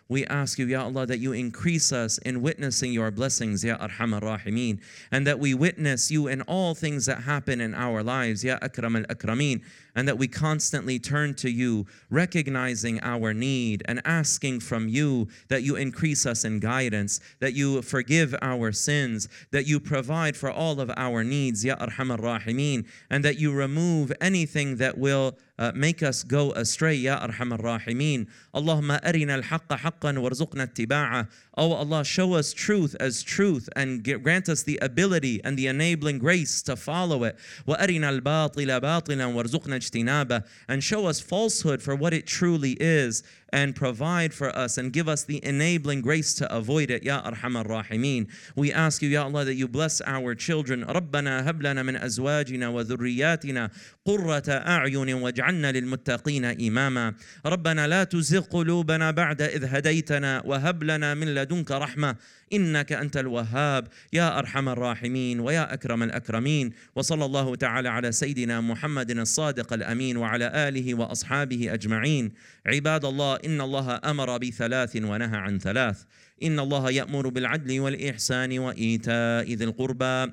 we 0.11 0.25
ask 0.25 0.59
you, 0.59 0.65
Ya 0.65 0.83
Allah, 0.83 1.05
that 1.05 1.19
you 1.19 1.31
increase 1.31 1.93
us 1.93 2.17
in 2.17 2.41
witnessing 2.41 2.91
your 2.91 3.11
blessings, 3.11 3.63
Ya 3.63 3.77
Arhamar 3.77 4.21
Rahimeen, 4.21 4.81
and 5.09 5.25
that 5.25 5.39
we 5.39 5.53
witness 5.53 6.11
you 6.11 6.27
in 6.27 6.41
all 6.41 6.75
things 6.75 7.05
that 7.05 7.21
happen 7.21 7.61
in 7.61 7.73
our 7.73 8.03
lives, 8.03 8.43
Ya 8.43 8.57
Akram 8.61 8.97
al 8.97 9.03
Akrameen, 9.03 9.61
and 9.95 10.07
that 10.09 10.17
we 10.17 10.27
constantly 10.27 10.99
turn 10.99 11.33
to 11.35 11.49
you, 11.49 11.85
recognizing 12.09 12.99
our 13.01 13.33
need 13.33 13.83
and 13.85 14.01
asking 14.03 14.59
from 14.59 14.89
you 14.89 15.29
that 15.47 15.63
you 15.63 15.77
increase 15.77 16.25
us 16.25 16.43
in 16.43 16.59
guidance, 16.59 17.21
that 17.39 17.53
you 17.53 17.81
forgive 17.81 18.35
our 18.41 18.73
sins, 18.73 19.29
that 19.51 19.65
you 19.65 19.79
provide 19.79 20.35
for 20.35 20.51
all 20.51 20.81
of 20.81 20.91
our 20.97 21.23
needs, 21.23 21.63
Ya 21.63 21.75
Arhamar 21.77 22.19
Rahimeen, 22.19 22.85
and 23.09 23.23
that 23.23 23.39
you 23.39 23.53
remove 23.53 24.11
anything 24.19 24.75
that 24.75 24.97
will 24.97 25.37
uh, 25.57 25.71
make 25.75 26.01
us 26.01 26.23
go 26.23 26.51
astray, 26.53 26.95
Ya 26.95 27.25
Arhamar 27.25 27.61
Rahimeen. 27.61 28.27
Allahumma 28.55 28.99
arina 29.05 29.33
al-haqqa 29.33 29.77
haqqan 30.00 30.16
warzuqna 30.18 30.66
ittiba'ah. 30.66 31.28
Oh 31.56 31.72
Allah, 31.72 32.04
show 32.04 32.34
us 32.34 32.52
truth 32.52 32.94
as 33.00 33.22
truth 33.22 33.68
and 33.76 34.02
g- 34.04 34.14
grant 34.14 34.48
us 34.48 34.62
the 34.62 34.78
ability 34.82 35.40
and 35.44 35.58
the 35.58 35.66
enabling 35.66 36.18
grace 36.18 36.62
to 36.62 36.76
follow 36.76 37.24
it. 37.24 37.36
وَأَرِنَا 37.66 38.20
الْبَاطِلَ 38.20 38.80
بَاطِلًا 38.80 39.34
وَارْزُقْنَا 39.34 39.76
اجْتِنَابَهُ 39.76 40.44
And 40.68 40.82
show 40.82 41.06
us 41.06 41.20
falsehood 41.20 41.82
for 41.82 41.94
what 41.94 42.12
it 42.12 42.26
truly 42.26 42.72
is 42.72 43.22
and 43.53 43.75
provide 43.75 44.33
for 44.33 44.55
us 44.55 44.77
and 44.77 44.93
give 44.93 45.07
us 45.07 45.23
the 45.23 45.43
enabling 45.43 46.01
grace 46.01 46.33
to 46.35 46.55
avoid 46.55 46.89
it. 46.89 47.03
Ya 47.03 47.21
Arhamar 47.21 47.65
Rahimeen. 47.67 48.27
We 48.55 48.71
ask 48.71 49.01
you, 49.01 49.09
Ya 49.09 49.23
Allah, 49.23 49.45
that 49.45 49.55
you 49.55 49.67
bless 49.67 50.01
our 50.01 50.35
children. 50.35 50.83
ربنا 50.85 51.49
هب 51.49 51.61
لنا 51.61 51.83
من 51.83 51.95
أزواجنا 51.95 52.67
وذرياتنا 52.69 53.69
قرة 54.05 54.49
أعين 54.49 55.13
واجعلنا 55.13 55.71
للمتقين 55.71 56.45
إماما 56.45 57.13
ربنا 57.45 57.87
لا 57.87 58.03
تزغ 58.03 58.41
قلوبنا 58.41 59.11
بعد 59.11 59.41
إذ 59.41 59.65
هديتنا 59.65 60.43
وهب 60.45 60.83
لنا 60.83 61.13
من 61.13 61.35
لدنك 61.35 61.71
رحمة 61.71 62.15
إنك 62.53 62.91
أنت 62.91 63.17
الوهاب 63.17 63.87
يا 64.13 64.39
أرحم 64.39 64.69
الراحمين 64.69 65.39
ويا 65.39 65.73
أكرم 65.73 66.03
الأكرمين. 66.03 66.73
وصلى 66.95 67.25
الله 67.25 67.55
تعالى 67.55 67.89
على 67.89 68.11
سيدنا 68.11 68.61
محمد 68.61 69.11
الصادق 69.11 69.73
الأمين 69.73 70.17
وعلى 70.17 70.51
آله 70.67 70.93
وأصحابه 70.95 71.73
أجمعين. 71.73 72.31
عباد 72.65 73.05
الله 73.05 73.35
إن 73.35 73.61
الله 73.61 73.99
أمر 74.05 74.37
بثلاث 74.37 74.95
ونهى 74.95 75.37
عن 75.37 75.59
ثلاث. 75.59 76.03
إن 76.43 76.59
الله 76.59 76.91
يأمر 76.91 77.29
بالعدل 77.29 77.79
والإحسان 77.79 78.59
وإيتاء 78.59 79.53
ذي 79.53 79.63
القربى. 79.63 80.31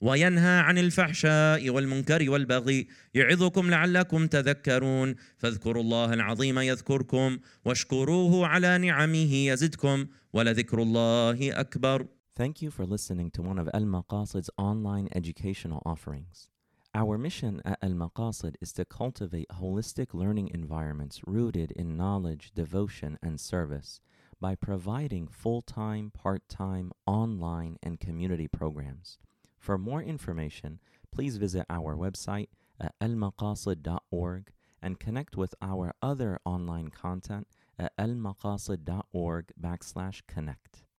وينهى 0.00 0.58
عن 0.58 0.78
الفحشاء 0.78 1.70
والمنكر 1.70 2.30
والبغي 2.30 2.88
يعظكم 3.14 3.70
لعلكم 3.70 4.26
تذكرون 4.26 5.14
فاذكروا 5.36 5.82
الله 5.82 6.14
العظيم 6.14 6.58
يذكركم 6.58 7.38
واشكروه 7.64 8.46
على 8.46 8.78
نعمه 8.78 9.34
يزدكم 9.34 10.06
ولذكر 10.32 10.82
الله 10.82 11.60
أكبر 11.60 12.06
Thank 12.36 12.62
you 12.62 12.70
for 12.70 12.86
listening 12.86 13.30
to 13.32 13.42
one 13.42 13.58
of 13.58 13.68
Al 13.74 13.82
Maqasid's 13.82 14.48
online 14.56 15.08
educational 15.14 15.82
offerings. 15.84 16.48
Our 16.94 17.18
mission 17.18 17.60
at 17.66 17.78
Al 17.82 17.90
Maqasid 17.90 18.54
is 18.62 18.72
to 18.74 18.84
cultivate 18.86 19.48
holistic 19.60 20.14
learning 20.14 20.48
environments 20.54 21.20
rooted 21.26 21.70
in 21.72 21.98
knowledge, 21.98 22.52
devotion, 22.54 23.18
and 23.22 23.38
service 23.38 24.00
by 24.40 24.54
providing 24.54 25.28
full 25.28 25.60
time, 25.60 26.10
part 26.10 26.48
time, 26.48 26.92
online, 27.06 27.76
and 27.82 28.00
community 28.00 28.48
programs. 28.48 29.18
For 29.65 29.79
more 29.79 30.03
information, 30.03 30.79
please 31.11 31.37
visit 31.37 31.65
our 31.71 31.95
website 31.95 32.49
at 32.79 32.93
almaqasid.org 33.01 34.51
and 34.79 34.99
connect 34.99 35.37
with 35.37 35.55
our 35.59 35.95
other 36.03 36.39
online 36.45 36.89
content 36.89 37.47
at 37.79 37.97
almaqasid.org 37.97 39.51
backslash 39.59 40.21
connect. 40.27 40.84